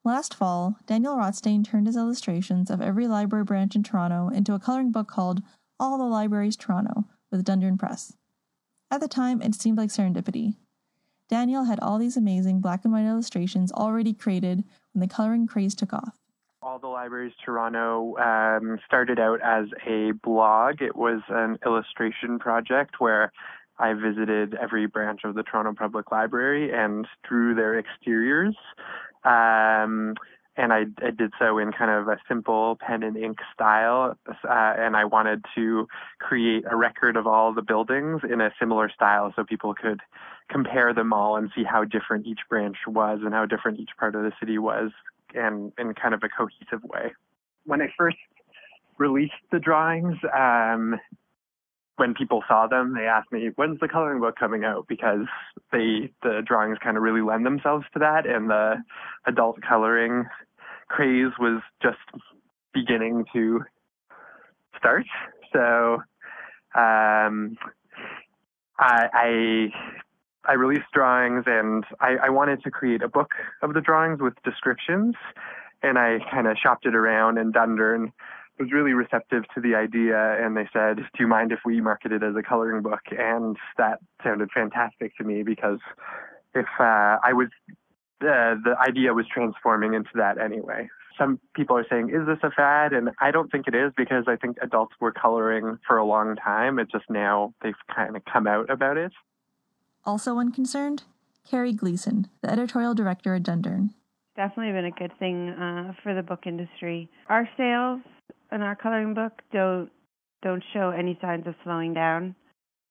Last 0.04 0.34
fall, 0.34 0.78
Daniel 0.86 1.14
Rotsztain 1.14 1.64
turned 1.64 1.86
his 1.86 1.96
illustrations 1.96 2.70
of 2.70 2.80
every 2.80 3.06
library 3.06 3.44
branch 3.44 3.76
in 3.76 3.84
Toronto 3.84 4.30
into 4.30 4.52
a 4.52 4.58
coloring 4.58 4.90
book 4.90 5.06
called 5.06 5.42
All 5.78 5.96
the 5.96 6.02
Libraries 6.02 6.56
Toronto 6.56 7.04
with 7.30 7.44
Dundurn 7.44 7.78
Press. 7.78 8.16
At 8.90 9.00
the 9.00 9.06
time, 9.06 9.40
it 9.40 9.54
seemed 9.54 9.78
like 9.78 9.90
serendipity. 9.90 10.56
Daniel 11.28 11.64
had 11.64 11.78
all 11.78 11.98
these 11.98 12.16
amazing 12.16 12.60
black 12.60 12.84
and 12.84 12.92
white 12.92 13.06
illustrations 13.06 13.70
already 13.70 14.12
created 14.12 14.64
when 14.92 15.00
the 15.00 15.06
coloring 15.06 15.46
craze 15.46 15.76
took 15.76 15.92
off. 15.92 16.18
All 16.62 16.80
the 16.80 16.88
Libraries 16.88 17.32
Toronto 17.44 18.16
um, 18.18 18.80
started 18.84 19.20
out 19.20 19.40
as 19.40 19.66
a 19.86 20.10
blog. 20.24 20.82
It 20.82 20.96
was 20.96 21.20
an 21.28 21.58
illustration 21.64 22.40
project 22.40 22.96
where 22.98 23.30
I 23.78 23.94
visited 23.94 24.54
every 24.54 24.86
branch 24.86 25.20
of 25.22 25.36
the 25.36 25.44
Toronto 25.44 25.74
Public 25.78 26.10
Library 26.10 26.72
and 26.72 27.06
drew 27.22 27.54
their 27.54 27.78
exteriors. 27.78 28.56
Um, 29.24 30.14
and 30.56 30.72
I, 30.72 30.84
I, 31.02 31.10
did 31.10 31.32
so 31.38 31.58
in 31.58 31.72
kind 31.72 31.90
of 31.90 32.08
a 32.08 32.18
simple 32.28 32.76
pen 32.80 33.02
and 33.02 33.16
ink 33.16 33.38
style. 33.54 34.18
Uh, 34.28 34.34
and 34.50 34.96
I 34.96 35.04
wanted 35.04 35.44
to 35.54 35.88
create 36.18 36.64
a 36.70 36.76
record 36.76 37.16
of 37.16 37.26
all 37.26 37.54
the 37.54 37.62
buildings 37.62 38.20
in 38.30 38.40
a 38.40 38.50
similar 38.60 38.90
style 38.90 39.32
so 39.34 39.44
people 39.44 39.74
could 39.74 40.00
compare 40.50 40.92
them 40.92 41.12
all 41.12 41.36
and 41.36 41.50
see 41.54 41.64
how 41.64 41.84
different 41.84 42.26
each 42.26 42.40
branch 42.50 42.76
was 42.86 43.20
and 43.24 43.32
how 43.32 43.46
different 43.46 43.80
each 43.80 43.90
part 43.98 44.14
of 44.14 44.22
the 44.22 44.32
city 44.38 44.58
was 44.58 44.90
and 45.34 45.72
in 45.78 45.94
kind 45.94 46.12
of 46.12 46.22
a 46.22 46.28
cohesive 46.28 46.84
way. 46.84 47.12
When 47.64 47.80
I 47.80 47.88
first 47.96 48.18
released 48.98 49.32
the 49.50 49.58
drawings, 49.58 50.16
um, 50.36 50.96
when 51.96 52.14
people 52.14 52.42
saw 52.48 52.66
them, 52.66 52.94
they 52.94 53.06
asked 53.06 53.32
me, 53.32 53.50
"When's 53.56 53.80
the 53.80 53.88
coloring 53.88 54.20
book 54.20 54.36
coming 54.36 54.64
out?" 54.64 54.86
Because 54.88 55.26
they 55.70 56.12
the 56.22 56.42
drawings 56.44 56.78
kind 56.82 56.96
of 56.96 57.02
really 57.02 57.20
lend 57.20 57.44
themselves 57.44 57.84
to 57.92 57.98
that, 57.98 58.26
and 58.26 58.50
the 58.50 58.76
adult 59.26 59.60
coloring 59.62 60.26
craze 60.88 61.32
was 61.38 61.62
just 61.82 61.98
beginning 62.72 63.24
to 63.32 63.62
start. 64.78 65.06
So 65.52 66.02
um, 66.74 67.56
I, 68.78 69.08
I 69.12 69.68
I 70.44 70.54
released 70.54 70.90
drawings, 70.92 71.44
and 71.46 71.84
I, 72.00 72.16
I 72.24 72.30
wanted 72.30 72.62
to 72.64 72.70
create 72.70 73.02
a 73.02 73.08
book 73.08 73.30
of 73.62 73.74
the 73.74 73.80
drawings 73.80 74.20
with 74.20 74.34
descriptions, 74.44 75.14
and 75.82 75.98
I 75.98 76.18
kind 76.30 76.46
of 76.46 76.56
shopped 76.60 76.86
it 76.86 76.94
around, 76.94 77.38
and 77.38 77.54
Dundurn 77.54 78.12
was 78.62 78.72
really 78.72 78.92
receptive 78.92 79.42
to 79.54 79.60
the 79.60 79.74
idea 79.74 80.16
and 80.44 80.56
they 80.56 80.68
said, 80.72 80.96
Do 80.96 81.18
you 81.18 81.26
mind 81.26 81.50
if 81.50 81.58
we 81.64 81.80
market 81.80 82.12
it 82.12 82.22
as 82.22 82.36
a 82.36 82.42
coloring 82.42 82.82
book? 82.82 83.00
And 83.10 83.56
that 83.76 83.98
sounded 84.22 84.50
fantastic 84.54 85.16
to 85.16 85.24
me 85.24 85.42
because 85.42 85.80
if 86.54 86.66
uh, 86.78 87.18
I 87.24 87.32
was, 87.32 87.48
uh, 88.20 88.54
the 88.62 88.76
idea 88.80 89.12
was 89.12 89.26
transforming 89.32 89.94
into 89.94 90.10
that 90.14 90.38
anyway. 90.38 90.88
Some 91.18 91.40
people 91.54 91.76
are 91.76 91.84
saying, 91.90 92.10
Is 92.10 92.26
this 92.26 92.38
a 92.44 92.50
fad? 92.52 92.92
And 92.92 93.10
I 93.20 93.32
don't 93.32 93.50
think 93.50 93.66
it 93.66 93.74
is 93.74 93.92
because 93.96 94.24
I 94.28 94.36
think 94.36 94.58
adults 94.62 94.94
were 95.00 95.12
coloring 95.12 95.78
for 95.86 95.98
a 95.98 96.04
long 96.04 96.36
time. 96.36 96.78
It's 96.78 96.92
just 96.92 97.10
now 97.10 97.52
they've 97.62 97.74
kind 97.94 98.16
of 98.16 98.22
come 98.32 98.46
out 98.46 98.70
about 98.70 98.96
it. 98.96 99.12
Also 100.04 100.38
unconcerned, 100.38 101.02
Carrie 101.48 101.72
Gleason, 101.72 102.28
the 102.42 102.50
editorial 102.50 102.94
director 102.94 103.34
at 103.34 103.42
Dundurn. 103.42 103.90
Definitely 104.34 104.72
been 104.72 104.86
a 104.86 104.90
good 104.90 105.12
thing 105.18 105.50
uh, 105.50 105.92
for 106.02 106.14
the 106.14 106.22
book 106.22 106.46
industry. 106.46 107.10
Our 107.28 107.46
sales 107.56 108.00
in 108.52 108.62
our 108.62 108.76
coloring 108.76 109.14
book 109.14 109.32
don't 109.52 109.90
don't 110.42 110.62
show 110.72 110.90
any 110.90 111.16
signs 111.20 111.46
of 111.46 111.54
slowing 111.64 111.94
down. 111.94 112.34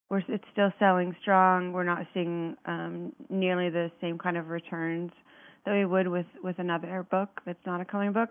We're 0.09 0.21
it's 0.27 0.43
still 0.51 0.71
selling 0.79 1.15
strong. 1.21 1.73
We're 1.73 1.83
not 1.83 2.05
seeing 2.13 2.55
um, 2.65 3.13
nearly 3.29 3.69
the 3.69 3.91
same 4.01 4.17
kind 4.17 4.37
of 4.37 4.49
returns 4.49 5.11
that 5.65 5.73
we 5.73 5.85
would 5.85 6.07
with 6.07 6.25
with 6.43 6.59
another 6.59 7.05
book 7.09 7.41
that's 7.45 7.65
not 7.65 7.81
a 7.81 7.85
coloring 7.85 8.13
book. 8.13 8.29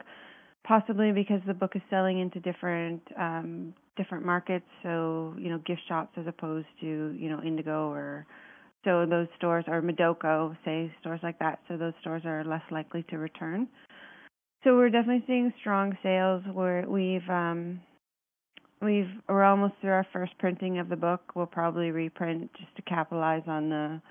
Possibly 0.67 1.13
because 1.13 1.41
the 1.47 1.55
book 1.55 1.73
is 1.75 1.83
selling 1.89 2.19
into 2.21 2.41
different 2.41 3.03
um, 3.19 3.75
different 3.97 4.25
markets, 4.25 4.67
so 4.83 5.35
you 5.39 5.49
know 5.49 5.59
gift 5.59 5.81
shops 5.89 6.13
as 6.17 6.27
opposed 6.27 6.67
to 6.81 7.15
you 7.19 7.31
know 7.31 7.41
Indigo 7.43 7.91
or 7.91 8.27
so 8.85 9.07
those 9.07 9.29
stores 9.37 9.65
or 9.69 9.83
Madoko, 9.83 10.57
say 10.65 10.93
stores 11.01 11.21
like 11.23 11.39
that. 11.39 11.61
So 11.69 11.77
those 11.77 11.93
stores 12.01 12.23
are 12.25 12.45
less 12.45 12.63
likely 12.71 13.05
to 13.05 13.19
return. 13.19 13.69
So 14.63 14.77
we're 14.77 14.91
definitely 14.91 15.25
seeing 15.27 15.53
strong 15.61 15.97
sales. 16.03 16.43
Where 16.53 16.85
we've 16.87 17.29
um, 17.29 17.81
we've 18.83 19.09
we're 19.29 19.45
almost 19.45 19.75
through 19.81 19.91
our 19.91 20.07
first 20.13 20.37
printing 20.39 20.79
of 20.79 20.89
the 20.89 20.97
book. 20.97 21.33
We'll 21.35 21.47
probably 21.47 21.91
reprint 21.91 22.51
just 22.59 22.75
to 22.77 22.83
capitalize 22.83 23.43
on 23.47 23.71
the 23.71 24.03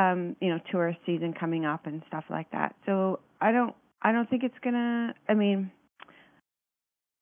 um, 0.00 0.36
you 0.40 0.50
know 0.50 0.60
tourist 0.70 1.00
season 1.04 1.34
coming 1.38 1.64
up 1.64 1.86
and 1.86 2.02
stuff 2.06 2.24
like 2.30 2.50
that. 2.52 2.76
So 2.86 3.20
I 3.40 3.50
don't 3.50 3.74
I 4.02 4.12
don't 4.12 4.28
think 4.30 4.44
it's 4.44 4.58
gonna. 4.62 5.14
I 5.28 5.34
mean, 5.34 5.72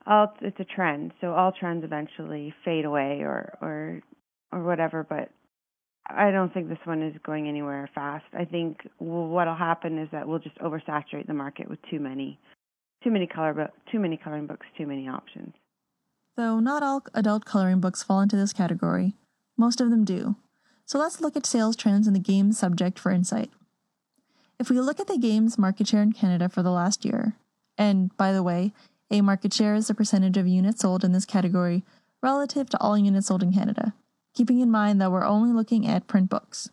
all 0.06 0.34
it's 0.42 0.60
a 0.60 0.64
trend. 0.64 1.12
So 1.20 1.32
all 1.32 1.52
trends 1.52 1.84
eventually 1.84 2.54
fade 2.64 2.84
away 2.84 3.20
or 3.22 3.56
or 3.62 4.02
or 4.52 4.62
whatever. 4.62 5.06
But 5.08 5.30
I 6.06 6.30
don't 6.30 6.52
think 6.52 6.68
this 6.68 6.78
one 6.84 7.02
is 7.02 7.14
going 7.24 7.48
anywhere 7.48 7.88
fast. 7.94 8.24
I 8.36 8.44
think 8.44 8.86
what'll 8.98 9.54
happen 9.54 9.98
is 9.98 10.08
that 10.12 10.26
we'll 10.26 10.40
just 10.40 10.58
oversaturate 10.58 11.26
the 11.26 11.34
market 11.34 11.70
with 11.70 11.78
too 11.90 12.00
many, 12.00 12.38
too 13.04 13.10
many 13.10 13.26
color 13.26 13.54
book, 13.54 13.70
too 13.90 14.00
many 14.00 14.16
coloring 14.16 14.46
books, 14.46 14.66
too 14.76 14.86
many 14.86 15.08
options. 15.08 15.54
Though 16.36 16.60
not 16.60 16.82
all 16.82 17.04
adult 17.14 17.44
coloring 17.44 17.80
books 17.80 18.02
fall 18.02 18.20
into 18.20 18.36
this 18.36 18.52
category, 18.52 19.14
most 19.56 19.80
of 19.80 19.90
them 19.90 20.04
do. 20.04 20.36
So 20.86 20.98
let's 20.98 21.20
look 21.20 21.36
at 21.36 21.46
sales 21.46 21.76
trends 21.76 22.06
in 22.06 22.14
the 22.14 22.20
games 22.20 22.58
subject 22.58 22.98
for 22.98 23.12
insight. 23.12 23.50
If 24.58 24.70
we 24.70 24.80
look 24.80 24.98
at 24.98 25.06
the 25.06 25.18
games 25.18 25.58
market 25.58 25.88
share 25.88 26.02
in 26.02 26.12
Canada 26.12 26.48
for 26.48 26.62
the 26.62 26.70
last 26.70 27.04
year, 27.04 27.36
and 27.78 28.14
by 28.16 28.32
the 28.32 28.42
way, 28.42 28.72
a 29.10 29.20
market 29.20 29.52
share 29.52 29.74
is 29.74 29.88
the 29.88 29.94
percentage 29.94 30.36
of 30.36 30.46
units 30.48 30.80
sold 30.80 31.04
in 31.04 31.12
this 31.12 31.24
category 31.24 31.84
relative 32.22 32.68
to 32.70 32.80
all 32.80 32.98
units 32.98 33.28
sold 33.28 33.42
in 33.42 33.52
Canada 33.52 33.94
keeping 34.34 34.60
in 34.60 34.70
mind 34.70 35.00
that 35.00 35.10
we're 35.10 35.24
only 35.24 35.52
looking 35.52 35.86
at 35.86 36.06
print 36.06 36.30
books. 36.30 36.70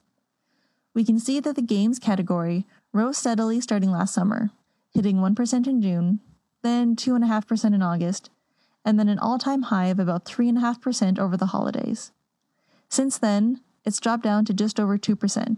We 0.93 1.03
can 1.03 1.19
see 1.19 1.39
that 1.39 1.55
the 1.55 1.61
games 1.61 1.99
category 1.99 2.65
rose 2.91 3.17
steadily 3.17 3.61
starting 3.61 3.91
last 3.91 4.13
summer, 4.13 4.51
hitting 4.93 5.17
1% 5.17 5.67
in 5.67 5.81
June, 5.81 6.19
then 6.61 6.95
2.5% 6.95 7.73
in 7.73 7.81
August, 7.81 8.29
and 8.83 8.99
then 8.99 9.09
an 9.09 9.19
all 9.19 9.37
time 9.37 9.63
high 9.63 9.87
of 9.87 9.99
about 9.99 10.25
3.5% 10.25 11.19
over 11.19 11.37
the 11.37 11.47
holidays. 11.47 12.11
Since 12.89 13.17
then, 13.17 13.61
it's 13.85 13.99
dropped 13.99 14.23
down 14.23 14.45
to 14.45 14.53
just 14.53 14.79
over 14.79 14.97
2%, 14.97 15.57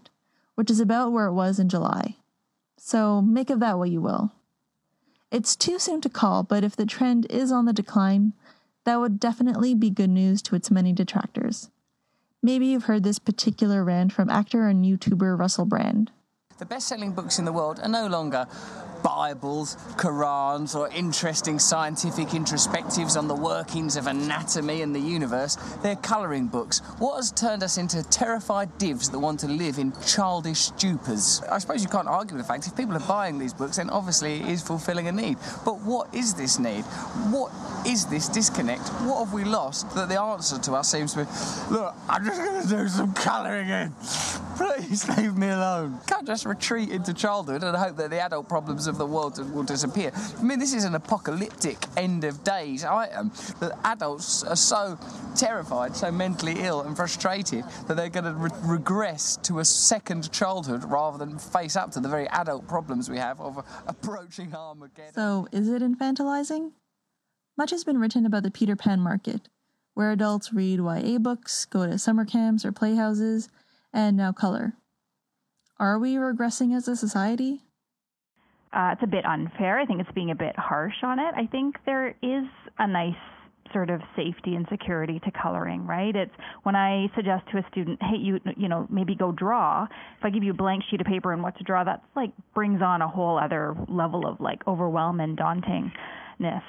which 0.56 0.70
is 0.70 0.80
about 0.80 1.12
where 1.12 1.28
it 1.28 1.34
was 1.34 1.60
in 1.60 1.70
July. 1.70 2.18
So 2.78 3.22
make 3.22 3.50
of 3.50 3.60
that 3.60 3.78
what 3.78 3.90
you 3.90 4.02
will. 4.02 4.32
It's 5.32 5.56
too 5.56 5.80
soon 5.80 6.02
to 6.02 6.10
call, 6.10 6.44
but 6.44 6.64
if 6.64 6.76
the 6.76 6.86
trend 6.86 7.26
is 7.30 7.52
on 7.52 7.66
the 7.66 7.74
decline, 7.74 8.34
that 8.84 9.00
would 9.00 9.20
definitely 9.20 9.74
be 9.74 9.90
good 9.90 10.10
news 10.10 10.42
to 10.44 10.56
its 10.56 10.70
many 10.70 10.92
detractors. 10.92 11.70
Maybe 12.44 12.66
you've 12.66 12.86
heard 12.86 13.04
this 13.04 13.20
particular 13.20 13.84
rant 13.84 14.14
from 14.14 14.28
actor 14.28 14.68
and 14.68 14.84
YouTuber 14.84 15.38
Russell 15.38 15.66
Brand. 15.66 16.10
The 16.58 16.66
best 16.66 16.88
selling 16.88 17.12
books 17.12 17.38
in 17.38 17.46
the 17.46 17.52
world 17.52 17.80
are 17.84 17.90
no 17.90 18.08
longer 18.08 18.48
Bibles, 19.04 19.76
Qurans, 19.98 20.76
or 20.76 20.90
interesting 20.90 21.60
scientific 21.60 22.30
introspectives 22.30 23.18
on 23.18 23.28
the 23.28 23.36
workings 23.36 23.96
of 23.96 24.08
anatomy 24.08 24.82
and 24.82 24.94
the 24.96 25.00
universe. 25.00 25.56
They're 25.82 25.96
colouring 25.96 26.48
books. 26.48 26.80
What 27.00 27.16
has 27.18 27.32
turned 27.32 27.64
us 27.64 27.78
into 27.78 28.04
terrified 28.04 28.78
divs 28.78 29.10
that 29.10 29.20
want 29.20 29.40
to 29.42 29.48
live 29.48 29.80
in 29.80 29.92
childish 30.06 30.72
stupors? 30.72 31.44
I 31.52 31.58
suppose 31.58 31.82
you 31.82 31.90
can't 31.90 32.08
argue 32.08 32.36
with 32.38 32.46
the 32.46 32.48
fact 32.48 32.68
if 32.68 32.76
people 32.76 32.96
are 32.96 33.08
buying 33.08 33.40
these 33.40 33.54
books, 33.54 33.78
then 33.78 33.90
obviously 33.90 34.42
it 34.42 34.48
is 34.48 34.62
fulfilling 34.62 35.08
a 35.08 35.12
need. 35.12 35.38
But 35.66 35.82
what 35.82 36.14
is 36.14 36.36
this 36.36 36.60
need? 36.60 36.84
What 37.32 37.52
is 37.86 38.06
this 38.06 38.28
disconnect? 38.28 38.88
What 39.04 39.26
have 39.26 39.34
we 39.34 39.44
lost 39.44 39.94
that 39.96 40.10
the 40.10 40.20
answer 40.20 40.60
to 40.60 40.74
us 40.74 40.92
seems 40.92 41.14
to 41.14 41.26
be, 41.26 41.74
look, 41.74 41.96
I'm 42.08 42.24
just 42.26 42.42
going 42.42 42.62
to 42.62 42.68
do 42.68 42.88
some 42.88 43.14
colouring 43.14 43.70
in. 43.70 43.94
Please 44.58 45.08
leave 45.18 45.36
me 45.38 45.50
alone. 45.50 46.00
Can't 46.08 46.28
just 46.28 46.46
retreat 46.46 46.90
into 46.90 47.14
childhood 47.14 47.64
and 47.64 47.76
hope 47.76 47.98
that 47.98 48.10
the 48.10 48.22
adult 48.22 48.48
problems 48.48 48.88
of 48.88 48.98
the 48.98 49.06
world 49.06 49.38
will 49.54 49.64
disappear. 49.64 50.12
I 50.38 50.44
mean, 50.44 50.60
this 50.60 50.74
is 50.74 50.84
an 50.84 50.96
apocalyptic 50.96 51.78
end 51.98 52.24
of 52.24 52.44
days 52.44 52.84
item 52.86 53.32
that 53.60 53.78
adults 53.86 54.44
are 54.44 54.56
so 54.56 55.00
terrified, 55.36 55.96
so 55.96 56.12
mentally 56.12 56.56
ill 56.60 56.82
and 56.82 56.96
frustrated 56.96 57.64
that 57.88 57.96
they're 57.96 58.10
going 58.10 58.26
to 58.26 58.34
re- 58.34 58.50
regress 58.64 59.38
to 59.38 59.60
a 59.60 59.66
second 59.66 60.32
childhood 60.32 60.84
rather 60.84 61.18
than 61.18 61.40
face 61.40 61.76
up 61.76 61.92
to 61.92 62.00
the 62.00 62.10
very 62.10 62.28
adult 62.30 62.68
problems 62.68 63.10
we 63.10 63.18
have 63.18 63.40
of 63.42 63.66
approaching 63.88 64.54
Armageddon. 64.54 65.14
So, 65.14 65.48
is 65.52 65.70
it 65.70 65.82
infantilizing? 65.82 66.72
Much 67.62 67.70
has 67.70 67.84
been 67.84 68.00
written 68.00 68.26
about 68.26 68.42
the 68.42 68.50
Peter 68.50 68.76
Pan 68.76 69.00
market, 69.00 69.48
where 69.94 70.12
adults 70.12 70.52
read 70.52 70.80
YA 70.80 71.20
books, 71.20 71.66
go 71.66 71.86
to 71.86 72.00
summer 72.00 72.26
camps 72.26 72.66
or 72.66 72.72
playhouses, 72.72 73.50
and 73.94 74.18
now 74.18 74.32
color. 74.32 74.74
Are 75.78 76.00
we 76.00 76.16
regressing 76.16 76.76
as 76.76 76.88
a 76.88 76.96
society? 76.96 77.62
Uh, 78.74 78.94
it's 78.94 79.04
a 79.04 79.08
bit 79.08 79.28
unfair. 79.28 79.78
I 79.78 79.86
think 79.86 80.02
it's 80.02 80.12
being 80.16 80.32
a 80.32 80.36
bit 80.36 80.58
harsh 80.58 81.04
on 81.04 81.20
it. 81.20 81.36
I 81.38 81.46
think 81.46 81.76
there 81.86 82.16
is 82.24 82.46
a 82.80 82.88
nice 82.88 83.14
sort 83.72 83.92
of 83.92 84.02
safety 84.16 84.56
and 84.56 84.66
security 84.72 85.20
to 85.24 85.30
coloring, 85.30 85.86
right? 85.86 86.16
It's 86.16 86.34
when 86.64 86.76
I 86.76 87.10
suggest 87.16 87.44
to 87.52 87.60
a 87.60 87.66
student, 87.72 88.02
hey, 88.02 88.18
you 88.18 88.40
you 88.58 88.70
know, 88.70 88.88
maybe 88.90 89.14
go 89.14 89.32
draw. 89.32 89.84
If 89.84 90.26
I 90.26 90.32
give 90.32 90.44
you 90.44 90.50
a 90.50 90.56
blank 90.56 90.84
sheet 90.90 91.00
of 91.00 91.06
paper 91.06 91.32
and 91.32 91.44
what 91.44 91.56
to 91.60 91.64
draw, 91.64 91.84
that's 91.84 92.02
like 92.16 92.32
brings 92.56 92.82
on 92.82 93.04
a 93.04 93.08
whole 93.08 93.38
other 93.38 93.76
level 93.88 94.26
of 94.26 94.42
like 94.42 94.68
overwhelm 94.68 95.20
and 95.20 95.38
daunting. 95.38 95.92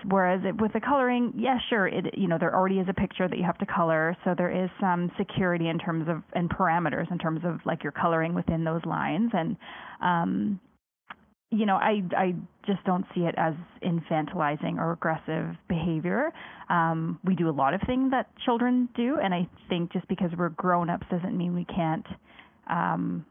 Whereas 0.08 0.40
it, 0.44 0.60
with 0.60 0.72
the 0.72 0.80
coloring, 0.80 1.32
yeah, 1.36 1.58
sure, 1.70 1.86
it 1.86 2.16
you 2.16 2.28
know 2.28 2.38
there 2.38 2.54
already 2.54 2.78
is 2.78 2.86
a 2.88 2.94
picture 2.94 3.28
that 3.28 3.38
you 3.38 3.44
have 3.44 3.58
to 3.58 3.66
color, 3.66 4.16
so 4.24 4.34
there 4.36 4.50
is 4.50 4.70
some 4.80 5.10
security 5.16 5.68
in 5.68 5.78
terms 5.78 6.08
of 6.08 6.22
and 6.34 6.50
parameters 6.50 7.10
in 7.10 7.18
terms 7.18 7.40
of 7.44 7.60
like 7.64 7.82
you're 7.82 7.92
coloring 7.92 8.34
within 8.34 8.64
those 8.64 8.84
lines, 8.84 9.30
and 9.32 9.56
um, 10.02 10.60
you 11.50 11.64
know 11.64 11.76
I 11.76 12.02
I 12.16 12.34
just 12.66 12.84
don't 12.84 13.06
see 13.14 13.22
it 13.22 13.34
as 13.38 13.54
infantilizing 13.82 14.76
or 14.76 14.92
aggressive 14.92 15.56
behavior. 15.68 16.32
Um, 16.68 17.18
we 17.24 17.34
do 17.34 17.48
a 17.48 17.56
lot 17.56 17.72
of 17.72 17.80
things 17.86 18.10
that 18.10 18.26
children 18.44 18.88
do, 18.94 19.16
and 19.22 19.32
I 19.32 19.48
think 19.68 19.92
just 19.92 20.06
because 20.08 20.30
we're 20.36 20.50
grown 20.50 20.90
ups 20.90 21.06
doesn't 21.10 21.36
mean 21.36 21.54
we 21.54 21.64
can't 21.64 22.06
um, 22.68 23.24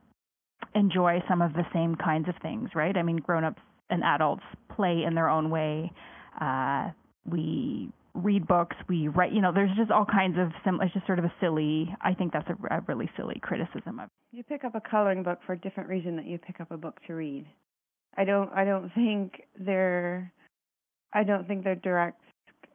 enjoy 0.73 1.21
some 1.29 1.41
of 1.41 1.53
the 1.53 1.65
same 1.73 1.95
kinds 1.95 2.27
of 2.27 2.35
things, 2.41 2.69
right? 2.73 2.95
I 2.97 3.03
mean, 3.03 3.17
grown 3.17 3.43
ups 3.43 3.61
and 3.89 4.03
adults 4.03 4.43
play 4.75 5.03
in 5.05 5.13
their 5.15 5.29
own 5.29 5.49
way. 5.49 5.91
Uh, 6.39 6.91
we 7.29 7.89
read 8.13 8.47
books, 8.47 8.75
we 8.89 9.07
write, 9.07 9.31
you 9.31 9.41
know, 9.41 9.51
there's 9.53 9.75
just 9.77 9.91
all 9.91 10.05
kinds 10.05 10.37
of, 10.37 10.51
sim- 10.65 10.79
it's 10.81 10.93
just 10.93 11.05
sort 11.05 11.19
of 11.19 11.25
a 11.25 11.33
silly, 11.39 11.93
I 12.01 12.13
think 12.13 12.33
that's 12.33 12.47
a, 12.49 12.75
a 12.75 12.81
really 12.87 13.09
silly 13.15 13.39
criticism 13.41 13.99
of. 13.99 14.09
You 14.31 14.43
pick 14.43 14.63
up 14.63 14.75
a 14.75 14.81
coloring 14.81 15.23
book 15.23 15.39
for 15.45 15.53
a 15.53 15.57
different 15.57 15.89
reason 15.89 16.15
that 16.17 16.25
you 16.25 16.37
pick 16.37 16.59
up 16.59 16.71
a 16.71 16.77
book 16.77 16.99
to 17.07 17.13
read. 17.13 17.45
I 18.17 18.25
don't, 18.25 18.51
I 18.53 18.65
don't 18.65 18.93
think 18.93 19.43
they're, 19.57 20.31
I 21.13 21.23
don't 21.23 21.47
think 21.47 21.63
they're 21.63 21.75
direct 21.75 22.21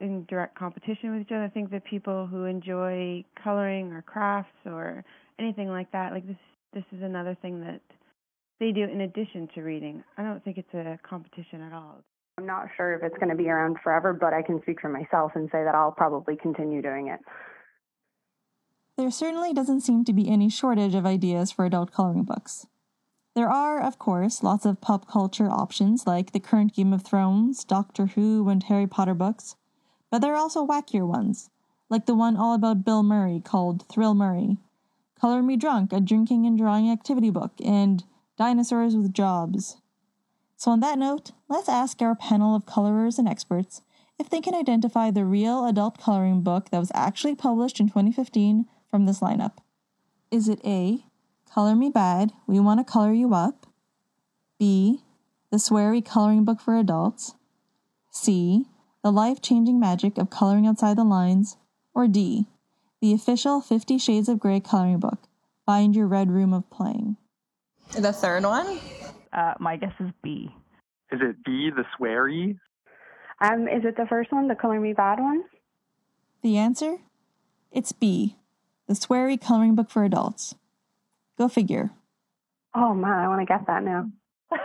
in 0.01 0.25
direct 0.29 0.59
competition 0.59 1.13
with 1.13 1.23
each 1.23 1.33
other. 1.33 1.45
I 1.45 1.49
think 1.49 1.71
that 1.71 1.85
people 1.85 2.27
who 2.27 2.45
enjoy 2.45 3.25
coloring 3.43 3.93
or 3.93 4.03
crafts 4.03 4.51
or 4.65 5.05
anything 5.39 5.69
like 5.69 5.91
that, 5.93 6.13
like 6.13 6.27
this, 6.27 6.37
this 6.73 6.85
is 6.93 7.03
another 7.03 7.37
thing 7.41 7.61
that 7.61 7.81
they 8.61 8.73
do 8.73 8.85
in 8.85 9.03
addition 9.03 9.49
to 9.55 9.63
reading. 9.63 10.03
I 10.17 10.23
don't 10.23 10.43
think 10.45 10.59
it's 10.59 10.75
a 10.75 10.99
competition 11.09 11.63
at 11.63 11.73
all. 11.73 12.03
I'm 12.39 12.45
not 12.45 12.69
sure 12.77 12.93
if 12.93 13.03
it's 13.03 13.17
going 13.17 13.31
to 13.31 13.35
be 13.35 13.49
around 13.49 13.79
forever, 13.83 14.13
but 14.13 14.35
I 14.35 14.43
can 14.43 14.61
speak 14.61 14.83
for 14.83 14.91
myself 14.91 15.33
and 15.37 15.49
say 15.51 15.65
that 15.65 15.75
I'll 15.75 15.91
probably 15.91 16.37
continue 16.37 16.83
doing 16.83 17.09
it. 17.09 17.21
There 18.99 19.11
certainly 19.11 19.55
doesn't 19.55 19.81
seem 19.81 20.05
to 20.05 20.13
be 20.13 20.29
any 20.29 20.51
shortage 20.51 20.95
of 20.95 21.07
ideas 21.07 21.51
for 21.51 21.65
adult 21.65 21.93
coloring 21.93 22.25
books. 22.25 22.67
There 23.35 23.51
are, 23.51 23.81
of 23.81 23.99
course, 23.99 24.43
lots 24.43 24.67
of 24.67 24.83
pop 24.83 25.09
culture 25.09 25.51
options 25.51 26.07
like 26.07 26.33
the 26.33 26.41
current 26.41 26.75
Game 26.75 26.93
of 26.93 27.03
Thrones, 27.03 27.65
Doctor 27.65 28.07
Who, 28.07 28.49
and 28.51 28.63
Harry 28.65 28.87
Potter 28.87 29.15
books, 29.15 29.57
but 30.11 30.19
there 30.19 30.35
are 30.35 30.39
also 30.39 30.67
wackier 30.67 31.07
ones, 31.07 31.49
like 31.89 32.05
the 32.05 32.15
one 32.15 32.37
all 32.37 32.55
about 32.55 32.85
Bill 32.85 33.03
Murray 33.03 33.41
called 33.41 33.87
Thrill 33.89 34.15
Murray, 34.15 34.59
Color 35.19 35.43
Me 35.43 35.57
Drunk, 35.57 35.91
a 35.93 36.01
drinking 36.01 36.45
and 36.45 36.59
drawing 36.59 36.91
activity 36.91 37.31
book, 37.31 37.53
and 37.65 38.05
Dinosaurs 38.37 38.95
with 38.95 39.15
Jobs. 39.15 39.79
So, 40.57 40.71
on 40.71 40.81
that 40.81 40.99
note, 40.99 41.33
let's 41.49 41.69
ask 41.69 42.01
our 42.01 42.15
panel 42.15 42.57
of 42.57 42.65
colorers 42.65 43.19
and 43.19 43.29
experts 43.29 43.83
if 44.19 44.31
they 44.31 44.41
can 44.41 44.55
identify 44.55 45.11
the 45.11 45.25
real 45.25 45.67
adult 45.67 45.99
coloring 45.99 46.41
book 46.41 46.71
that 46.71 46.79
was 46.79 46.91
actually 46.95 47.35
published 47.35 47.79
in 47.79 47.89
2015 47.89 48.67
from 48.91 49.05
this 49.05 49.21
lineup. 49.21 49.59
Is 50.31 50.49
it 50.49 50.61
A, 50.65 51.05
Color 51.53 51.75
Me 51.75 51.91
Bad, 51.91 52.33
We 52.47 52.59
Want 52.59 52.81
to 52.81 52.91
Color 52.91 53.13
You 53.13 53.35
Up? 53.35 53.67
B, 54.59 55.03
The 55.51 55.59
Sweary 55.59 56.05
Coloring 56.05 56.45
Book 56.45 56.61
for 56.61 56.77
Adults? 56.77 57.35
C, 58.11 58.65
The 59.03 59.13
Life 59.13 59.43
Changing 59.43 59.79
Magic 59.79 60.17
of 60.17 60.31
Coloring 60.31 60.67
Outside 60.67 60.97
the 60.97 61.05
Lines? 61.05 61.59
Or 61.95 62.09
D, 62.09 62.47
The 63.03 63.13
Official 63.13 63.61
Fifty 63.61 63.99
Shades 63.99 64.29
of 64.29 64.41
Grey 64.41 64.61
Coloring 64.61 65.01
Book, 65.01 65.19
Find 65.67 65.95
Your 65.95 66.07
Red 66.07 66.31
Room 66.31 66.55
of 66.55 66.69
Playing? 66.71 67.19
The 67.93 68.13
third 68.13 68.45
one? 68.45 68.81
Uh, 69.37 69.53
my 69.61 69.77
guess 69.77 69.93
is 70.01 70.11
B. 70.23 70.49
Is 71.13 71.21
it 71.23 71.37
B, 71.45 71.71
the 71.71 71.85
sweary? 71.99 72.59
Um, 73.41 73.69
is 73.69 73.85
it 73.85 73.97
the 73.97 74.07
first 74.09 74.33
one, 74.33 74.49
the 74.49 74.55
Color 74.55 74.81
Me 74.81 74.95
Badd 74.95 75.21
one? 75.21 75.45
The 76.43 76.57
answer? 76.57 76.97
It's 77.71 77.93
B, 77.93 78.37
the 78.87 78.95
sweary 78.95 79.39
coloring 79.41 79.75
book 79.75 79.91
for 79.91 80.05
adults. 80.05 80.55
Go 81.37 81.49
figure. 81.49 81.91
Oh 82.75 82.95
man, 82.95 83.13
I 83.13 83.29
want 83.29 83.41
to 83.41 83.47
get 83.47 83.67
that 83.67 83.83
now. 83.83 84.11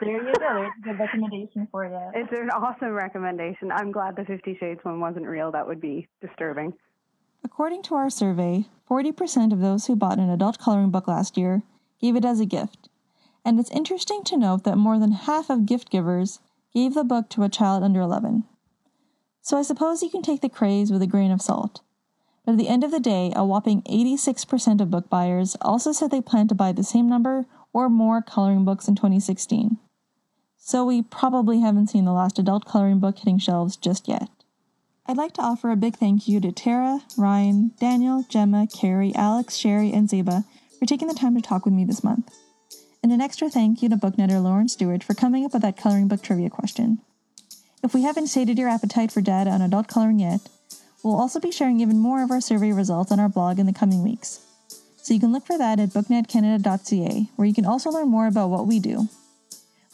there 0.00 0.10
you 0.10 0.32
go. 0.32 0.32
There's 0.38 0.72
a 0.80 0.88
good 0.88 0.98
recommendation 0.98 1.68
for 1.70 1.84
you. 1.84 2.20
It's 2.20 2.32
an 2.32 2.50
awesome 2.50 2.92
recommendation. 2.92 3.70
I'm 3.70 3.92
glad 3.92 4.16
the 4.16 4.24
Fifty 4.24 4.56
Shades 4.58 4.80
one 4.84 5.00
wasn't 5.00 5.26
real. 5.26 5.52
That 5.52 5.66
would 5.66 5.80
be 5.80 6.08
disturbing. 6.22 6.72
According 7.44 7.82
to 7.84 7.94
our 7.94 8.08
survey, 8.08 8.64
40% 8.90 9.52
of 9.52 9.60
those 9.60 9.86
who 9.86 9.96
bought 9.96 10.18
an 10.18 10.30
adult 10.30 10.58
coloring 10.58 10.90
book 10.90 11.06
last 11.06 11.36
year 11.36 11.62
gave 12.00 12.16
it 12.16 12.24
as 12.24 12.40
a 12.40 12.46
gift, 12.46 12.88
and 13.44 13.60
it's 13.60 13.70
interesting 13.70 14.24
to 14.24 14.36
note 14.36 14.64
that 14.64 14.78
more 14.78 14.98
than 14.98 15.12
half 15.12 15.50
of 15.50 15.66
gift 15.66 15.90
givers 15.90 16.40
gave 16.72 16.94
the 16.94 17.04
book 17.04 17.28
to 17.30 17.42
a 17.42 17.48
child 17.48 17.82
under 17.82 18.00
11. 18.00 18.44
So 19.42 19.58
I 19.58 19.62
suppose 19.62 20.02
you 20.02 20.08
can 20.08 20.22
take 20.22 20.40
the 20.40 20.48
craze 20.48 20.90
with 20.90 21.02
a 21.02 21.06
grain 21.06 21.30
of 21.30 21.42
salt. 21.42 21.82
But 22.44 22.52
at 22.52 22.58
the 22.58 22.68
end 22.68 22.84
of 22.84 22.90
the 22.90 23.00
day, 23.00 23.32
a 23.36 23.44
whopping 23.44 23.82
86% 23.82 24.80
of 24.80 24.90
book 24.90 25.10
buyers 25.10 25.56
also 25.60 25.92
said 25.92 26.10
they 26.10 26.20
plan 26.20 26.48
to 26.48 26.54
buy 26.54 26.72
the 26.72 26.82
same 26.82 27.08
number 27.08 27.46
or 27.72 27.88
more 27.88 28.22
coloring 28.22 28.64
books 28.64 28.88
in 28.88 28.96
2016. 28.96 29.78
So 30.56 30.84
we 30.84 31.02
probably 31.02 31.60
haven't 31.60 31.88
seen 31.88 32.06
the 32.06 32.12
last 32.12 32.38
adult 32.38 32.64
coloring 32.64 33.00
book 33.00 33.18
hitting 33.18 33.38
shelves 33.38 33.76
just 33.76 34.08
yet. 34.08 34.28
I'd 35.06 35.18
like 35.18 35.34
to 35.34 35.42
offer 35.42 35.70
a 35.70 35.76
big 35.76 35.96
thank 35.96 36.26
you 36.26 36.40
to 36.40 36.50
Tara, 36.50 37.00
Ryan, 37.18 37.72
Daniel, 37.78 38.24
Gemma, 38.30 38.66
Carrie, 38.66 39.14
Alex, 39.14 39.56
Sherry, 39.56 39.92
and 39.92 40.08
Zeba 40.08 40.44
for 40.78 40.86
taking 40.86 41.08
the 41.08 41.14
time 41.14 41.34
to 41.34 41.42
talk 41.42 41.66
with 41.66 41.74
me 41.74 41.84
this 41.84 42.02
month 42.02 42.34
and 43.04 43.12
an 43.12 43.20
extra 43.20 43.50
thank 43.50 43.82
you 43.82 43.88
to 43.90 43.98
booknetter 43.98 44.42
Lauren 44.42 44.66
Stewart 44.66 45.04
for 45.04 45.12
coming 45.12 45.44
up 45.44 45.52
with 45.52 45.60
that 45.60 45.76
coloring 45.76 46.08
book 46.08 46.22
trivia 46.22 46.48
question. 46.48 47.00
If 47.82 47.92
we 47.92 48.02
haven't 48.02 48.28
sated 48.28 48.58
your 48.58 48.70
appetite 48.70 49.12
for 49.12 49.20
data 49.20 49.50
on 49.50 49.60
adult 49.60 49.88
coloring 49.88 50.20
yet, 50.20 50.40
we'll 51.02 51.20
also 51.20 51.38
be 51.38 51.52
sharing 51.52 51.80
even 51.80 51.98
more 51.98 52.24
of 52.24 52.30
our 52.30 52.40
survey 52.40 52.72
results 52.72 53.12
on 53.12 53.20
our 53.20 53.28
blog 53.28 53.58
in 53.58 53.66
the 53.66 53.74
coming 53.74 54.02
weeks. 54.02 54.40
So 55.02 55.12
you 55.12 55.20
can 55.20 55.32
look 55.32 55.44
for 55.44 55.58
that 55.58 55.78
at 55.78 55.90
booknetcanada.ca, 55.90 57.28
where 57.36 57.46
you 57.46 57.52
can 57.52 57.66
also 57.66 57.90
learn 57.90 58.08
more 58.08 58.26
about 58.26 58.48
what 58.48 58.66
we 58.66 58.80
do. 58.80 59.10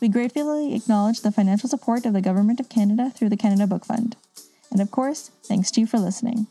We 0.01 0.09
gratefully 0.09 0.77
acknowledge 0.77 1.23
the 1.23 1.33
financial 1.33 1.69
support 1.69 2.07
of 2.07 2.13
the 2.13 2.21
Government 2.21 2.61
of 2.61 2.69
Canada 2.69 3.11
through 3.13 3.31
the 3.31 3.37
Canada 3.37 3.67
Book 3.67 3.85
Fund. 3.85 4.15
And 4.71 4.81
of 4.81 4.93
course, 4.93 5.33
thanks 5.43 5.73
to 5.73 5.81
you 5.81 5.89
for 5.89 5.99
listening. 5.99 6.47